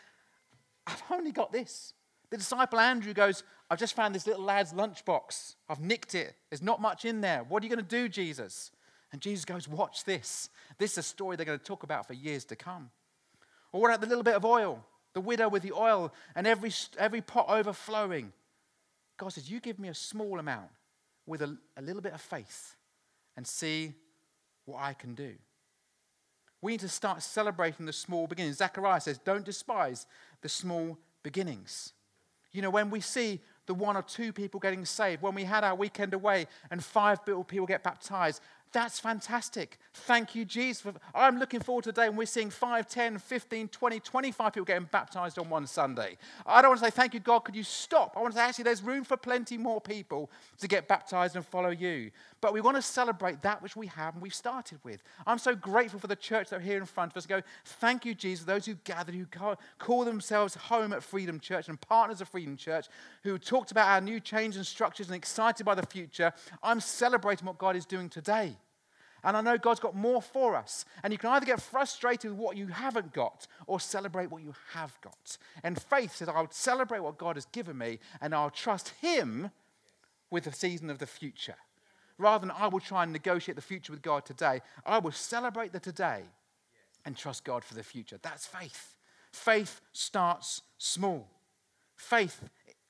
I've 0.87 1.03
only 1.11 1.31
got 1.31 1.53
this. 1.53 1.93
The 2.31 2.39
disciple 2.39 2.81
Andrew 2.81 3.13
goes, 3.13 3.43
I've 3.71 3.79
just 3.79 3.95
found 3.95 4.15
this 4.15 4.27
little 4.27 4.43
lad's 4.43 4.73
lunchbox. 4.73 5.55
I've 5.69 5.81
nicked 5.81 6.17
it. 6.17 6.35
There's 6.51 6.63
not 6.63 6.81
much 6.81 7.05
in 7.05 7.21
there. 7.21 7.45
What 7.49 7.63
are 7.63 7.67
you 7.67 7.75
going 7.75 7.85
to 7.85 7.97
do, 7.97 8.09
Jesus? 8.09 8.73
And 9.13 9.21
Jesus 9.21 9.45
goes, 9.45 9.69
Watch 9.69 10.05
this. 10.05 10.49
This 10.79 10.93
is 10.93 10.99
a 10.99 11.03
story 11.03 11.37
they're 11.37 11.47
going 11.47 11.59
to 11.59 11.65
talk 11.65 11.85
about 11.85 12.07
for 12.07 12.15
years 12.15 12.45
to 12.47 12.57
come. 12.57 12.91
Or 13.73 13.81
what 13.81 13.89
about 13.89 14.01
the 14.01 14.09
little 14.09 14.25
bit 14.25 14.35
of 14.35 14.45
oil? 14.45 14.85
The 15.15 15.21
widow 15.21 15.49
with 15.49 15.63
the 15.63 15.73
oil 15.73 16.13
and 16.35 16.47
every, 16.47 16.73
every 16.99 17.21
pot 17.21 17.47
overflowing. 17.49 18.33
God 19.17 19.29
says, 19.29 19.51
You 19.51 19.61
give 19.61 19.79
me 19.79 19.89
a 19.89 19.95
small 19.95 20.39
amount 20.39 20.71
with 21.27 21.43
a, 21.43 21.57
a 21.77 21.83
little 21.83 22.03
bit 22.03 22.13
of 22.13 22.21
faith 22.21 22.75
and 23.37 23.47
see 23.47 23.95
what 24.65 24.83
I 24.83 24.95
can 24.95 25.15
do. 25.15 25.35
We 26.63 26.73
need 26.73 26.81
to 26.81 26.89
start 26.89 27.23
celebrating 27.23 27.87
the 27.87 27.93
small 27.93 28.27
beginnings. 28.27 28.59
Zechariah 28.59 29.01
says, 29.01 29.19
Don't 29.19 29.45
despise 29.45 30.07
the 30.43 30.49
small 30.49 30.99
beginnings. 31.23 31.93
You 32.53 32.63
know, 32.63 32.71
when 32.71 32.91
we 32.91 33.01
see 33.01 33.41
the 33.71 33.75
one 33.75 33.97
or 33.97 34.03
two 34.03 34.33
people 34.33 34.59
getting 34.59 34.85
saved, 34.85 35.23
when 35.23 35.33
we 35.33 35.45
had 35.45 35.63
our 35.63 35.77
weekend 35.77 36.13
away 36.13 36.49
and 36.73 36.85
five 36.85 37.25
people 37.25 37.67
get 37.67 37.85
baptized, 37.85 38.43
that's 38.73 39.01
fantastic. 39.01 39.79
Thank 39.93 40.37
you, 40.37 40.45
Jesus. 40.45 40.85
I'm 41.13 41.39
looking 41.39 41.59
forward 41.59 41.83
to 41.85 41.93
the 41.93 42.01
day 42.01 42.09
when 42.09 42.19
we're 42.19 42.27
seeing 42.27 42.51
5, 42.51 42.89
10, 42.89 43.19
15, 43.19 43.69
20, 43.69 44.01
25 44.01 44.53
people 44.53 44.65
getting 44.65 44.89
baptized 44.91 45.39
on 45.39 45.51
one 45.51 45.67
Sunday. 45.67 46.17
I 46.47 46.63
don't 46.63 46.71
want 46.71 46.81
to 46.81 46.87
say, 46.87 46.91
Thank 46.91 47.15
you, 47.15 47.21
God, 47.21 47.41
could 47.41 47.57
you 47.57 47.65
stop? 47.65 48.15
I 48.17 48.21
want 48.21 48.35
to 48.35 48.39
say, 48.39 48.45
Actually, 48.45 48.65
there's 48.65 48.83
room 48.83 49.03
for 49.03 49.17
plenty 49.17 49.59
more 49.59 49.81
people 49.81 50.31
to 50.59 50.69
get 50.69 50.87
baptized 50.87 51.35
and 51.35 51.45
follow 51.45 51.71
you. 51.71 52.13
But 52.41 52.53
we 52.53 52.61
want 52.61 52.77
to 52.77 52.83
celebrate 52.83 53.43
that 53.43 53.61
which 53.61 53.75
we 53.75 53.89
have 53.89 54.15
and 54.15 54.23
we've 54.23 54.35
started 54.35 54.79
with. 54.85 55.03
I'm 55.27 55.39
so 55.39 55.57
grateful 55.57 55.99
for 55.99 56.07
the 56.07 56.17
church 56.17 56.51
that 56.51 56.57
are 56.57 56.61
here 56.61 56.79
in 56.79 56.87
front 56.87 57.13
of 57.13 57.17
us. 57.17 57.27
Go, 57.27 57.43
Thank 57.65 58.05
you, 58.05 58.15
Jesus, 58.15 58.45
those 58.45 58.67
who 58.67 58.75
gathered, 58.85 59.17
who 59.17 59.27
call 59.79 60.05
themselves 60.05 60.55
home 60.55 60.93
at 60.93 61.03
Freedom 61.03 61.41
Church 61.41 61.69
and 61.69 61.81
partners 61.81 62.21
of 62.21 62.29
Freedom 62.29 62.57
Church, 62.57 62.87
who 63.25 63.37
talked 63.39 63.73
about 63.73 63.89
our 63.89 64.01
new 64.01 64.21
change 64.21 64.55
and 64.55 64.67
structures 64.67 65.09
and 65.09 65.17
excited 65.17 65.67
by 65.67 65.75
the 65.75 65.87
future. 65.87 66.33
I'm 66.63 66.79
celebrating 66.79 67.47
what 67.47 67.59
God 67.59 67.75
is 67.75 67.85
doing 67.85 68.09
today. 68.09 68.57
And 69.25 69.37
I 69.37 69.41
know 69.41 69.59
God's 69.59 69.81
got 69.81 69.95
more 69.95 70.23
for 70.23 70.57
us. 70.57 70.85
And 71.03 71.13
you 71.13 71.19
can 71.19 71.31
either 71.31 71.47
get 71.47 71.61
frustrated 71.61 72.31
with 72.31 72.41
what 72.41 72.57
you 72.57 72.69
haven't 72.69 73.13
got 73.13 73.47
or 73.67 73.81
celebrate 73.81 74.31
what 74.31 74.43
you 74.43 74.55
have 74.73 74.99
got. 75.01 75.39
And 75.63 75.81
faith 75.81 76.17
says, 76.17 76.29
I'll 76.29 76.51
celebrate 76.51 77.01
what 77.01 77.19
God 77.19 77.37
has 77.37 77.47
given 77.47 77.79
me 77.79 77.99
and 78.21 78.35
I'll 78.35 78.51
trust 78.51 78.95
Him 79.01 79.51
with 80.31 80.45
the 80.45 80.53
season 80.53 80.91
of 80.91 80.99
the 80.99 81.07
future. 81.07 81.57
Rather 82.19 82.47
than 82.47 82.57
I 82.57 82.69
will 82.69 82.81
try 82.81 83.03
and 83.03 83.13
negotiate 83.13 83.57
the 83.57 83.63
future 83.63 83.93
with 83.93 84.03
God 84.03 84.25
today, 84.27 84.61
I 84.85 84.99
will 84.99 85.13
celebrate 85.13 85.73
the 85.73 85.81
today 85.81 86.23
and 87.05 87.17
trust 87.17 87.45
God 87.45 87.65
for 87.65 87.75
the 87.75 87.83
future. 87.83 88.19
That's 88.21 88.47
faith. 88.47 88.97
Faith 89.33 89.81
starts 89.93 90.63
small. 90.77 91.29
Faith 91.97 92.43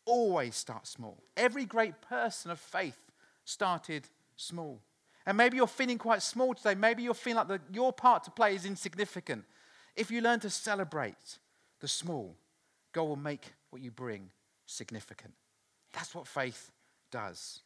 always 0.05 0.57
starts 0.57 0.91
small. 0.91 1.23
Every 1.37 1.65
great 1.65 2.01
person 2.01 2.51
of 2.51 2.59
faith 2.59 2.99
started 3.45 4.09
small. 4.37 4.81
And 5.27 5.37
maybe 5.37 5.57
you're 5.57 5.67
feeling 5.67 5.99
quite 5.99 6.23
small 6.23 6.55
today. 6.55 6.75
Maybe 6.75 7.03
you're 7.03 7.15
feeling 7.15 7.37
like 7.37 7.49
the, 7.49 7.61
your 7.73 7.93
part 7.93 8.25
to 8.25 8.31
play 8.31 8.55
is 8.55 8.65
insignificant. 8.65 9.45
If 9.97 10.11
you 10.11 10.21
learn 10.21 10.41
to 10.41 10.51
celebrate 10.51 11.39
the 11.81 11.89
small, 11.89 12.37
God 12.93 13.05
will 13.05 13.17
make 13.17 13.53
what 13.71 13.83
you 13.83 13.91
bring 13.91 14.31
significant. 14.67 15.35
That's 15.93 16.15
what 16.15 16.27
faith 16.27 16.71
does. 17.11 17.61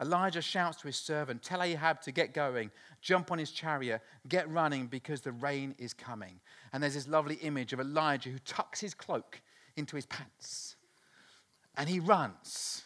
Elijah 0.00 0.42
shouts 0.42 0.78
to 0.78 0.88
his 0.88 0.96
servant, 0.96 1.42
Tell 1.42 1.62
Ahab 1.62 2.02
to 2.02 2.12
get 2.12 2.34
going, 2.34 2.70
jump 3.00 3.32
on 3.32 3.38
his 3.38 3.50
chariot, 3.50 4.02
get 4.28 4.50
running 4.50 4.88
because 4.88 5.22
the 5.22 5.32
rain 5.32 5.74
is 5.78 5.94
coming. 5.94 6.40
And 6.72 6.82
there's 6.82 6.94
this 6.94 7.08
lovely 7.08 7.36
image 7.36 7.72
of 7.72 7.80
Elijah 7.80 8.28
who 8.28 8.38
tucks 8.40 8.80
his 8.80 8.92
cloak 8.92 9.40
into 9.76 9.96
his 9.96 10.04
pants 10.06 10.76
and 11.76 11.88
he 11.88 12.00
runs 12.00 12.82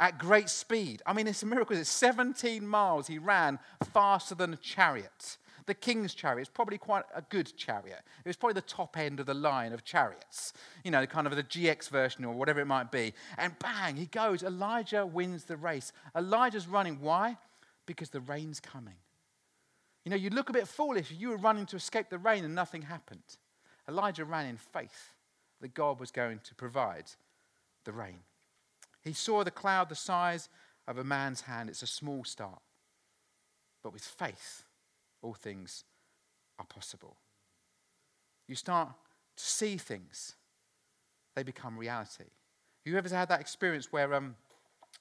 at 0.00 0.18
great 0.18 0.48
speed. 0.48 1.02
I 1.06 1.12
mean, 1.12 1.26
it's 1.28 1.42
a 1.42 1.46
miracle. 1.46 1.76
It's 1.76 1.90
17 1.90 2.66
miles 2.66 3.06
he 3.06 3.18
ran 3.18 3.58
faster 3.92 4.34
than 4.34 4.54
a 4.54 4.56
chariot. 4.56 5.36
The 5.66 5.74
king's 5.74 6.14
chariot 6.14 6.42
is 6.42 6.48
probably 6.48 6.78
quite 6.78 7.04
a 7.14 7.22
good 7.22 7.56
chariot. 7.56 8.00
It 8.24 8.28
was 8.28 8.36
probably 8.36 8.54
the 8.54 8.62
top 8.62 8.96
end 8.96 9.20
of 9.20 9.26
the 9.26 9.34
line 9.34 9.72
of 9.72 9.84
chariots, 9.84 10.54
you 10.82 10.90
know, 10.90 11.06
kind 11.06 11.26
of 11.26 11.36
the 11.36 11.44
GX 11.44 11.90
version 11.90 12.24
or 12.24 12.34
whatever 12.34 12.60
it 12.60 12.66
might 12.66 12.90
be. 12.90 13.12
And 13.38 13.56
bang, 13.58 13.94
he 13.94 14.06
goes. 14.06 14.42
Elijah 14.42 15.06
wins 15.06 15.44
the 15.44 15.56
race. 15.56 15.92
Elijah's 16.16 16.66
running. 16.66 16.98
Why? 17.00 17.36
Because 17.86 18.10
the 18.10 18.20
rain's 18.20 18.58
coming. 18.58 18.96
You 20.04 20.10
know, 20.10 20.16
you 20.16 20.30
look 20.30 20.48
a 20.48 20.54
bit 20.54 20.66
foolish. 20.66 21.10
If 21.12 21.20
you 21.20 21.28
were 21.28 21.36
running 21.36 21.66
to 21.66 21.76
escape 21.76 22.08
the 22.08 22.18
rain 22.18 22.44
and 22.44 22.54
nothing 22.54 22.82
happened. 22.82 23.22
Elijah 23.88 24.24
ran 24.24 24.46
in 24.46 24.56
faith 24.56 25.14
that 25.60 25.74
God 25.74 26.00
was 26.00 26.10
going 26.10 26.40
to 26.44 26.54
provide 26.54 27.04
the 27.84 27.92
rain. 27.92 28.20
He 29.02 29.12
saw 29.12 29.44
the 29.44 29.50
cloud 29.50 29.88
the 29.88 29.94
size 29.94 30.48
of 30.86 30.98
a 30.98 31.04
man's 31.04 31.42
hand. 31.42 31.68
It's 31.68 31.82
a 31.82 31.86
small 31.86 32.24
start. 32.24 32.60
But 33.82 33.92
with 33.92 34.02
faith, 34.02 34.64
all 35.22 35.34
things 35.34 35.84
are 36.58 36.66
possible. 36.66 37.16
You 38.46 38.54
start 38.56 38.88
to 39.36 39.44
see 39.44 39.76
things, 39.76 40.34
they 41.34 41.42
become 41.42 41.78
reality. 41.78 42.24
Ever 42.86 43.08
had 43.14 43.28
that 43.28 43.40
experience 43.40 43.92
where 43.92 44.12
um, 44.12 44.34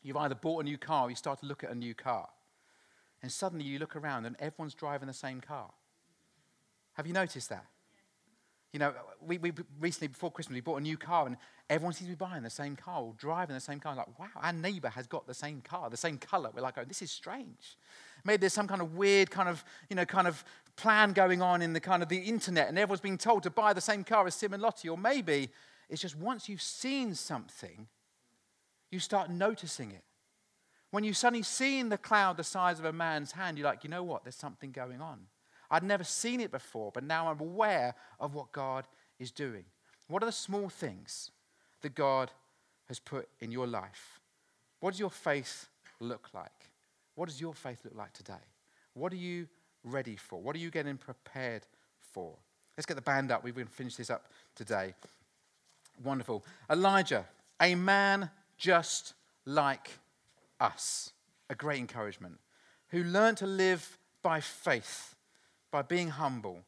you've 0.03 0.17
either 0.17 0.35
bought 0.35 0.61
a 0.61 0.63
new 0.63 0.77
car 0.77 1.07
or 1.07 1.09
you 1.09 1.15
start 1.15 1.39
to 1.39 1.47
look 1.47 1.63
at 1.63 1.71
a 1.71 1.75
new 1.75 1.95
car, 1.95 2.29
and 3.21 3.31
suddenly 3.31 3.65
you 3.65 3.79
look 3.79 3.95
around 3.95 4.25
and 4.25 4.35
everyone's 4.39 4.75
driving 4.75 5.07
the 5.07 5.13
same 5.13 5.41
car? 5.41 5.71
Have 6.93 7.07
you 7.07 7.13
noticed 7.13 7.49
that? 7.49 7.65
You 8.71 8.79
know, 8.79 8.93
we, 9.25 9.39
we 9.39 9.51
recently, 9.79 10.09
before 10.09 10.31
Christmas, 10.31 10.53
we 10.53 10.61
bought 10.61 10.77
a 10.77 10.81
new 10.81 10.97
car 10.97 11.25
and 11.25 11.37
everyone 11.69 11.93
seems 11.93 12.11
to 12.11 12.15
be 12.15 12.23
buying 12.23 12.43
the 12.43 12.51
same 12.51 12.75
car 12.75 13.01
or 13.01 13.13
driving 13.17 13.55
the 13.55 13.59
same 13.59 13.79
car. 13.79 13.95
Like, 13.95 14.19
wow, 14.19 14.27
our 14.35 14.53
neighbor 14.53 14.89
has 14.89 15.07
got 15.07 15.25
the 15.25 15.33
same 15.33 15.61
car, 15.61 15.89
the 15.89 15.97
same 15.97 16.19
color. 16.19 16.51
We're 16.53 16.61
like, 16.61 16.77
oh, 16.77 16.83
this 16.87 17.01
is 17.01 17.09
strange. 17.09 17.77
Maybe 18.23 18.41
there's 18.41 18.53
some 18.53 18.67
kind 18.67 18.81
of 18.81 18.95
weird 18.95 19.31
kind 19.31 19.49
of, 19.49 19.63
you 19.89 19.95
know, 19.95 20.05
kind 20.05 20.27
of 20.27 20.43
plan 20.75 21.13
going 21.13 21.41
on 21.41 21.63
in 21.63 21.73
the 21.73 21.79
kind 21.79 22.03
of 22.03 22.09
the 22.09 22.17
internet 22.17 22.69
and 22.69 22.77
everyone's 22.77 23.01
being 23.01 23.17
told 23.17 23.43
to 23.43 23.49
buy 23.49 23.73
the 23.73 23.81
same 23.81 24.03
car 24.03 24.27
as 24.27 24.35
Sim 24.35 24.53
and 24.53 24.61
Lottie. 24.61 24.89
Or 24.89 24.97
maybe 24.97 25.49
it's 25.89 26.01
just 26.01 26.15
once 26.15 26.47
you've 26.47 26.61
seen 26.61 27.15
something, 27.15 27.87
you 28.91 28.99
start 28.99 29.31
noticing 29.31 29.91
it. 29.91 30.03
When 30.91 31.03
you 31.03 31.13
suddenly 31.13 31.43
see 31.43 31.79
in 31.79 31.89
the 31.89 31.97
cloud 31.97 32.37
the 32.37 32.43
size 32.43 32.79
of 32.79 32.85
a 32.85 32.93
man's 32.93 33.31
hand, 33.31 33.57
you're 33.57 33.67
like, 33.67 33.83
you 33.83 33.89
know 33.89 34.03
what? 34.03 34.23
There's 34.23 34.35
something 34.35 34.71
going 34.71 35.01
on. 35.01 35.21
I'd 35.71 35.83
never 35.83 36.03
seen 36.03 36.39
it 36.39 36.51
before, 36.51 36.91
but 36.93 37.03
now 37.03 37.27
I'm 37.27 37.39
aware 37.39 37.95
of 38.19 38.33
what 38.33 38.51
God 38.51 38.87
is 39.19 39.31
doing. 39.31 39.65
What 40.07 40.23
are 40.23 40.25
the 40.25 40.31
small 40.31 40.69
things 40.69 41.31
that 41.81 41.95
God 41.95 42.31
has 42.87 42.99
put 42.99 43.27
in 43.39 43.51
your 43.51 43.67
life? 43.67 44.19
What 44.79 44.91
does 44.91 44.99
your 44.99 45.11
faith 45.11 45.67
look 45.99 46.29
like? 46.33 46.51
What 47.15 47.27
does 47.27 47.39
your 47.39 47.53
faith 47.53 47.79
look 47.83 47.95
like 47.95 48.13
today? 48.13 48.33
What 48.93 49.13
are 49.13 49.17
you 49.17 49.47
ready 49.83 50.15
for? 50.15 50.41
What 50.41 50.55
are 50.55 50.59
you 50.59 50.71
getting 50.71 50.97
prepared 50.97 51.65
for? 51.99 52.33
Let's 52.77 52.85
get 52.85 52.95
the 52.95 53.01
band 53.01 53.31
up. 53.31 53.43
We're 53.43 53.53
going 53.53 53.67
to 53.67 53.73
finish 53.73 53.95
this 53.95 54.09
up 54.09 54.31
today. 54.55 54.93
Wonderful. 56.03 56.45
Elijah, 56.69 57.25
a 57.61 57.75
man 57.75 58.29
just 58.57 59.13
like 59.45 59.91
us. 60.59 61.11
A 61.49 61.55
great 61.55 61.79
encouragement. 61.79 62.39
Who 62.89 63.03
learned 63.03 63.37
to 63.37 63.47
live 63.47 63.97
by 64.23 64.39
faith, 64.39 65.15
by 65.71 65.81
being 65.81 66.09
humble, 66.09 66.59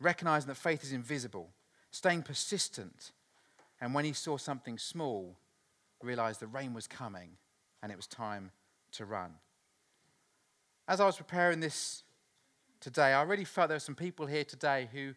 recognizing 0.00 0.48
that 0.48 0.56
faith 0.56 0.82
is 0.82 0.92
invisible, 0.92 1.50
staying 1.90 2.22
persistent, 2.22 3.12
and 3.80 3.94
when 3.94 4.04
he 4.04 4.12
saw 4.12 4.36
something 4.36 4.78
small, 4.78 5.36
realized 6.02 6.40
the 6.40 6.46
rain 6.46 6.74
was 6.74 6.86
coming 6.86 7.30
and 7.82 7.90
it 7.90 7.96
was 7.96 8.06
time 8.06 8.50
to 8.92 9.04
run. 9.04 9.34
As 10.88 11.00
I 11.00 11.06
was 11.06 11.16
preparing 11.16 11.60
this 11.60 12.02
today, 12.80 13.12
I 13.12 13.22
really 13.22 13.44
felt 13.44 13.68
there 13.68 13.76
were 13.76 13.80
some 13.80 13.94
people 13.94 14.26
here 14.26 14.44
today 14.44 14.88
who, 14.92 15.14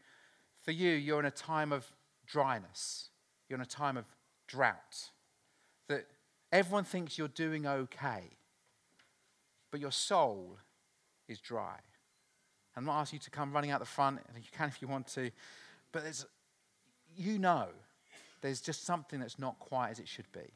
for 0.64 0.72
you, 0.72 0.92
you're 0.92 1.20
in 1.20 1.26
a 1.26 1.32
time 1.32 1.72
of 1.72 1.92
dryness, 2.26 3.10
you're 3.50 3.58
in 3.58 3.64
a 3.64 3.68
time 3.68 3.98
of 3.98 4.06
drought, 4.48 5.12
that 5.88 6.06
everyone 6.52 6.84
thinks 6.84 7.18
you're 7.18 7.28
doing 7.28 7.66
okay, 7.66 8.24
but 9.72 9.80
your 9.80 9.92
soul 9.92 10.58
is 11.28 11.40
dry. 11.40 11.80
I'm 12.76 12.86
not 12.86 13.00
asking 13.00 13.18
you 13.18 13.24
to 13.24 13.30
come 13.30 13.54
running 13.54 13.72
out 13.72 13.80
the 13.80 13.86
front, 13.86 14.20
you 14.36 14.44
can 14.52 14.68
if 14.68 14.82
you 14.82 14.88
want 14.88 15.08
to, 15.08 15.32
but 15.92 16.04
you 17.16 17.40
know 17.40 17.68
there's 18.42 18.62
just 18.62 18.86
something 18.86 19.20
that's 19.20 19.40
not 19.40 19.58
quite 19.60 19.92
as 19.92 20.00
it 20.00 20.08
should 20.08 20.32
be. 20.32 20.54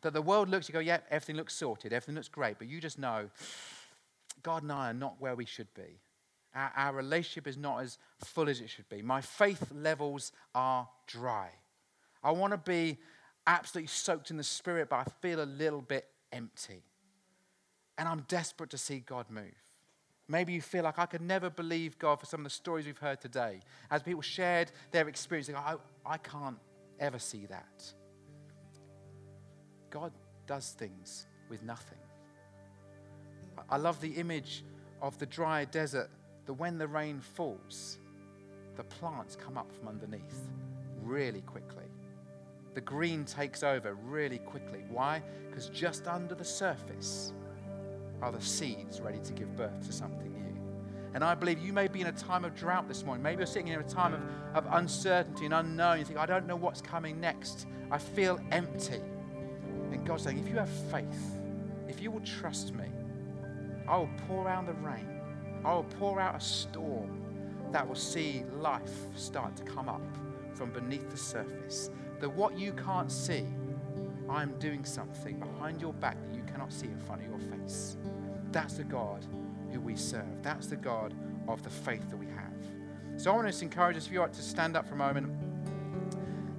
That 0.00 0.12
the 0.12 0.22
world 0.22 0.48
looks, 0.48 0.68
you 0.68 0.72
go, 0.72 0.80
yeah, 0.80 0.98
everything 1.10 1.36
looks 1.36 1.54
sorted, 1.54 1.92
everything 1.92 2.14
looks 2.14 2.28
great, 2.28 2.58
but 2.58 2.68
you 2.68 2.80
just 2.80 2.98
know 2.98 3.30
God 4.42 4.62
and 4.62 4.72
I 4.72 4.90
are 4.90 4.94
not 4.94 5.20
where 5.20 5.34
we 5.34 5.44
should 5.44 5.72
be. 5.74 6.00
Our, 6.54 6.72
our 6.76 6.94
relationship 6.94 7.46
is 7.46 7.56
not 7.56 7.82
as 7.82 7.98
full 8.24 8.48
as 8.48 8.60
it 8.60 8.68
should 8.68 8.88
be. 8.88 9.02
My 9.02 9.20
faith 9.20 9.70
levels 9.72 10.32
are 10.54 10.88
dry. 11.06 11.50
I 12.24 12.32
want 12.32 12.52
to 12.52 12.58
be 12.58 12.98
absolutely 13.46 13.88
soaked 13.88 14.30
in 14.30 14.36
the 14.36 14.44
Spirit, 14.44 14.88
but 14.88 14.96
I 14.96 15.04
feel 15.20 15.42
a 15.42 15.44
little 15.44 15.80
bit 15.80 16.06
empty. 16.32 16.82
And 17.98 18.08
I'm 18.08 18.24
desperate 18.28 18.70
to 18.70 18.78
see 18.78 19.00
God 19.00 19.26
move. 19.30 19.61
Maybe 20.28 20.52
you 20.52 20.62
feel 20.62 20.84
like 20.84 20.98
I 20.98 21.06
could 21.06 21.20
never 21.20 21.50
believe 21.50 21.98
God 21.98 22.20
for 22.20 22.26
some 22.26 22.40
of 22.40 22.44
the 22.44 22.50
stories 22.50 22.86
we've 22.86 22.98
heard 22.98 23.20
today. 23.20 23.60
As 23.90 24.02
people 24.02 24.22
shared 24.22 24.70
their 24.90 25.08
experience, 25.08 25.50
I, 25.50 25.74
I 26.06 26.16
can't 26.18 26.58
ever 27.00 27.18
see 27.18 27.46
that. 27.46 27.92
God 29.90 30.12
does 30.46 30.70
things 30.70 31.26
with 31.50 31.62
nothing. 31.62 31.98
I 33.68 33.76
love 33.76 34.00
the 34.00 34.12
image 34.12 34.64
of 35.00 35.18
the 35.18 35.26
dry 35.26 35.64
desert 35.66 36.10
that 36.46 36.54
when 36.54 36.78
the 36.78 36.86
rain 36.86 37.20
falls, 37.20 37.98
the 38.76 38.84
plants 38.84 39.36
come 39.36 39.58
up 39.58 39.70
from 39.72 39.88
underneath 39.88 40.48
really 41.02 41.42
quickly. 41.42 41.84
The 42.74 42.80
green 42.80 43.24
takes 43.24 43.62
over 43.62 43.94
really 43.94 44.38
quickly. 44.38 44.84
Why? 44.88 45.22
Because 45.48 45.68
just 45.68 46.06
under 46.06 46.34
the 46.34 46.44
surface 46.44 47.34
are 48.22 48.32
the 48.32 48.40
seeds 48.40 49.00
ready 49.00 49.18
to 49.18 49.32
give 49.32 49.54
birth 49.56 49.84
to 49.86 49.92
something 49.92 50.32
new. 50.32 51.12
And 51.14 51.22
I 51.22 51.34
believe 51.34 51.58
you 51.58 51.72
may 51.72 51.88
be 51.88 52.00
in 52.00 52.06
a 52.06 52.12
time 52.12 52.44
of 52.44 52.54
drought 52.54 52.88
this 52.88 53.04
morning. 53.04 53.22
Maybe 53.22 53.38
you're 53.38 53.46
sitting 53.46 53.68
in 53.68 53.80
a 53.80 53.82
time 53.82 54.14
of, 54.14 54.20
of 54.54 54.66
uncertainty 54.72 55.44
and 55.44 55.52
unknown. 55.52 55.98
You 55.98 56.04
think, 56.04 56.18
I 56.18 56.24
don't 56.24 56.46
know 56.46 56.56
what's 56.56 56.80
coming 56.80 57.20
next. 57.20 57.66
I 57.90 57.98
feel 57.98 58.40
empty. 58.50 59.00
And 59.90 60.06
God's 60.06 60.22
saying, 60.22 60.38
if 60.38 60.48
you 60.48 60.56
have 60.56 60.70
faith, 60.90 61.38
if 61.88 62.00
you 62.00 62.10
will 62.10 62.20
trust 62.20 62.72
me, 62.74 62.86
I 63.86 63.98
will 63.98 64.08
pour 64.26 64.48
out 64.48 64.66
the 64.66 64.72
rain. 64.74 65.20
I 65.64 65.74
will 65.74 65.84
pour 65.84 66.18
out 66.18 66.36
a 66.36 66.40
storm 66.40 67.20
that 67.72 67.86
will 67.86 67.94
see 67.94 68.44
life 68.58 68.92
start 69.16 69.56
to 69.56 69.64
come 69.64 69.88
up 69.88 70.02
from 70.54 70.70
beneath 70.70 71.10
the 71.10 71.16
surface. 71.16 71.90
That 72.20 72.32
what 72.32 72.58
you 72.58 72.72
can't 72.72 73.10
see, 73.10 73.44
I'm 74.30 74.58
doing 74.58 74.84
something 74.84 75.38
behind 75.38 75.80
your 75.80 75.92
back 75.92 76.16
cannot 76.62 76.72
see 76.72 76.86
in 76.86 76.98
front 77.00 77.22
of 77.22 77.28
your 77.28 77.38
face. 77.58 77.96
That's 78.52 78.74
the 78.74 78.84
God 78.84 79.24
who 79.72 79.80
we 79.80 79.96
serve. 79.96 80.42
That's 80.42 80.68
the 80.68 80.76
God 80.76 81.14
of 81.48 81.62
the 81.62 81.70
faith 81.70 82.08
that 82.10 82.16
we 82.16 82.26
have. 82.26 82.52
So 83.16 83.32
I 83.32 83.36
want 83.36 83.52
to 83.52 83.64
encourage 83.64 83.96
us, 83.96 84.06
if 84.06 84.12
you 84.12 84.20
like, 84.20 84.32
to 84.32 84.42
stand 84.42 84.76
up 84.76 84.86
for 84.86 84.94
a 84.94 84.98
moment 84.98 85.32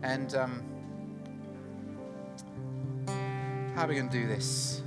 and 0.01 0.35
um, 0.35 0.63
how 3.75 3.85
are 3.85 3.87
we 3.87 3.95
going 3.95 4.09
to 4.09 4.21
do 4.21 4.27
this? 4.27 4.81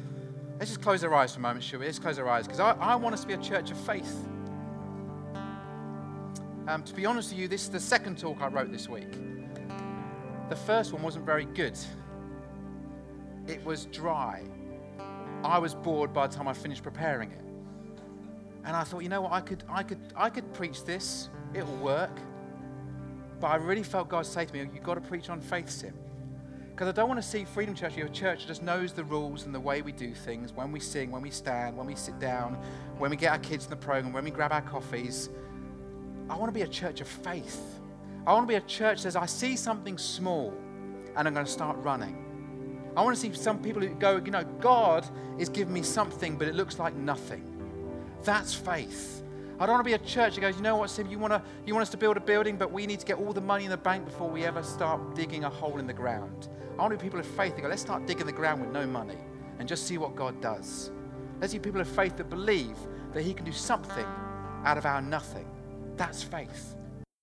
Let's 0.59 0.71
just 0.71 0.83
close 0.83 1.03
our 1.03 1.15
eyes 1.15 1.33
for 1.33 1.39
a 1.39 1.43
moment, 1.43 1.65
shall 1.65 1.81
we? 1.81 1.87
Let's 1.87 1.99
close 1.99 2.19
our 2.19 2.29
eyes 2.29 2.47
because 2.47 2.61
I, 2.61 2.73
I 2.73 2.95
want 2.97 3.15
us 3.15 3.23
to 3.23 3.27
be 3.27 3.35
a 3.35 3.39
church 3.39 3.71
of 3.71 3.79
faith. 3.79 4.17
Um, 6.69 6.83
to 6.83 6.95
be 6.95 7.07
honest 7.07 7.31
with 7.31 7.39
you, 7.39 7.49
this 7.49 7.63
is 7.63 7.71
the 7.71 7.81
second 7.81 8.19
talk 8.19 8.43
I 8.43 8.49
wrote 8.49 8.71
this 8.71 8.89
week. 8.89 9.13
The 10.51 10.57
first 10.57 10.93
one 10.93 11.03
wasn't 11.03 11.25
very 11.25 11.47
good, 11.47 11.79
it 13.47 13.65
was 13.65 13.87
dry. 13.87 14.43
I 15.47 15.59
was 15.59 15.75
bored 15.75 16.13
by 16.13 16.27
the 16.27 16.37
time 16.37 16.49
I 16.49 16.53
finished 16.53 16.83
preparing 16.83 17.33
it. 17.33 17.43
And 18.65 18.75
I 18.75 18.83
thought, 18.83 19.03
you 19.03 19.09
know 19.09 19.23
what, 19.23 19.33
I 19.33 19.41
could, 19.41 19.63
I 19.69 19.83
could, 19.83 20.01
I 20.17 20.29
could 20.29 20.53
preach 20.53 20.85
this, 20.85 21.29
it'll 21.55 21.77
work. 21.77 22.19
But 23.41 23.49
I 23.49 23.57
really 23.57 23.83
felt 23.83 24.09
God 24.09 24.27
say 24.27 24.45
to 24.45 24.53
me, 24.53 24.61
you've 24.61 24.83
got 24.83 24.95
to 24.95 25.01
preach 25.01 25.31
on 25.31 25.41
faith, 25.41 25.71
Sim. 25.71 25.95
Because 26.71 26.89
I 26.89 26.93
don't 26.93 27.09
want 27.09 27.23
to 27.23 27.27
see 27.27 27.45
Freedom 27.45 27.75
Church, 27.75 27.97
a 27.97 28.09
church 28.09 28.41
that 28.41 28.49
just 28.49 28.63
knows 28.63 28.93
the 28.93 29.05
rules 29.05 29.47
and 29.47 29.55
the 29.55 29.61
way 29.61 29.81
we 29.81 29.93
do 29.93 30.13
things 30.13 30.53
when 30.53 30.73
we 30.73 30.81
sing, 30.81 31.11
when 31.11 31.23
we 31.23 31.31
stand, 31.31 31.75
when 31.75 31.87
we 31.87 31.95
sit 31.95 32.19
down, 32.19 32.55
when 32.99 33.11
we 33.11 33.17
get 33.17 33.33
our 33.33 33.39
kids 33.39 33.65
in 33.65 33.71
the 33.71 33.77
program, 33.77 34.13
when 34.13 34.25
we 34.25 34.31
grab 34.31 34.53
our 34.53 34.61
coffees. 34.61 35.31
I 36.29 36.37
want 36.37 36.49
to 36.49 36.53
be 36.53 36.63
a 36.63 36.69
church 36.69 37.01
of 37.01 37.09
faith. 37.09 37.81
I 38.27 38.33
want 38.33 38.43
to 38.43 38.49
be 38.49 38.57
a 38.57 38.61
church 38.61 38.99
that 38.99 39.03
says, 39.03 39.17
I 39.17 39.27
see 39.27 39.57
something 39.57 39.97
small 39.97 40.53
and 41.17 41.27
I'm 41.27 41.33
going 41.33 41.47
to 41.47 41.53
start 41.53 41.79
running. 41.79 42.26
I 42.97 43.03
want 43.03 43.15
to 43.15 43.21
see 43.21 43.33
some 43.35 43.63
people 43.63 43.83
who 43.83 43.89
go, 43.95 44.17
you 44.17 44.31
know, 44.31 44.45
God 44.61 45.07
is 45.39 45.49
giving 45.49 45.75
me 45.75 45.83
something, 45.83 46.39
but 46.39 46.49
it 46.49 46.55
looks 46.55 46.79
like 46.79 46.95
nothing. 46.95 47.45
That's 48.25 48.55
faith. 48.55 49.23
I 49.59 49.67
don't 49.67 49.75
want 49.75 49.85
to 49.85 49.91
be 49.91 49.95
a 49.95 50.07
church 50.07 50.35
that 50.35 50.41
goes, 50.41 50.57
you 50.57 50.63
know 50.63 50.77
what, 50.77 50.91
Sim, 50.91 51.09
you 51.09 51.19
want, 51.19 51.33
to, 51.33 51.43
you 51.65 51.75
want 51.75 51.83
us 51.83 51.91
to 51.91 51.97
build 51.97 52.17
a 52.17 52.21
building, 52.21 52.57
but 52.57 52.73
we 52.73 52.87
need 52.87 53.01
to 53.01 53.07
get 53.07 53.19
all 53.19 53.33
the 53.33 53.41
money 53.41 53.65
in 53.65 53.71
the 53.71 53.77
bank 53.77 54.05
before 54.05 54.29
we 54.29 54.45
ever 54.45 54.63
start 54.63 55.15
digging 55.15 55.45
a 55.45 55.51
hole 55.51 55.79
in 55.79 55.87
the 55.87 55.93
ground. 55.93 56.49
I 56.79 56.83
want 56.83 56.93
to 56.93 56.99
be 56.99 57.03
people 57.03 57.21
of 57.21 57.27
faith 57.27 57.55
that 57.55 57.63
go, 57.63 57.69
let's 57.69 57.83
start 57.83 58.07
digging 58.07 58.27
the 58.27 58.33
ground 58.33 58.61
with 58.61 58.71
no 58.71 58.87
money 58.87 59.19
and 59.59 59.69
just 59.69 59.87
see 59.87 59.97
what 59.97 60.15
God 60.15 60.41
does. 60.43 60.91
Let's 61.41 61.53
see 61.53 61.59
people 61.59 61.81
of 61.81 61.89
faith 61.89 62.17
that 62.19 62.31
believe 62.31 62.77
that 63.13 63.23
He 63.23 63.33
can 63.35 63.45
do 63.45 63.53
something 63.53 64.07
out 64.65 64.77
of 64.77 64.87
our 64.87 65.01
nothing. 65.01 65.47
That's 65.97 66.23
faith. 66.23 66.76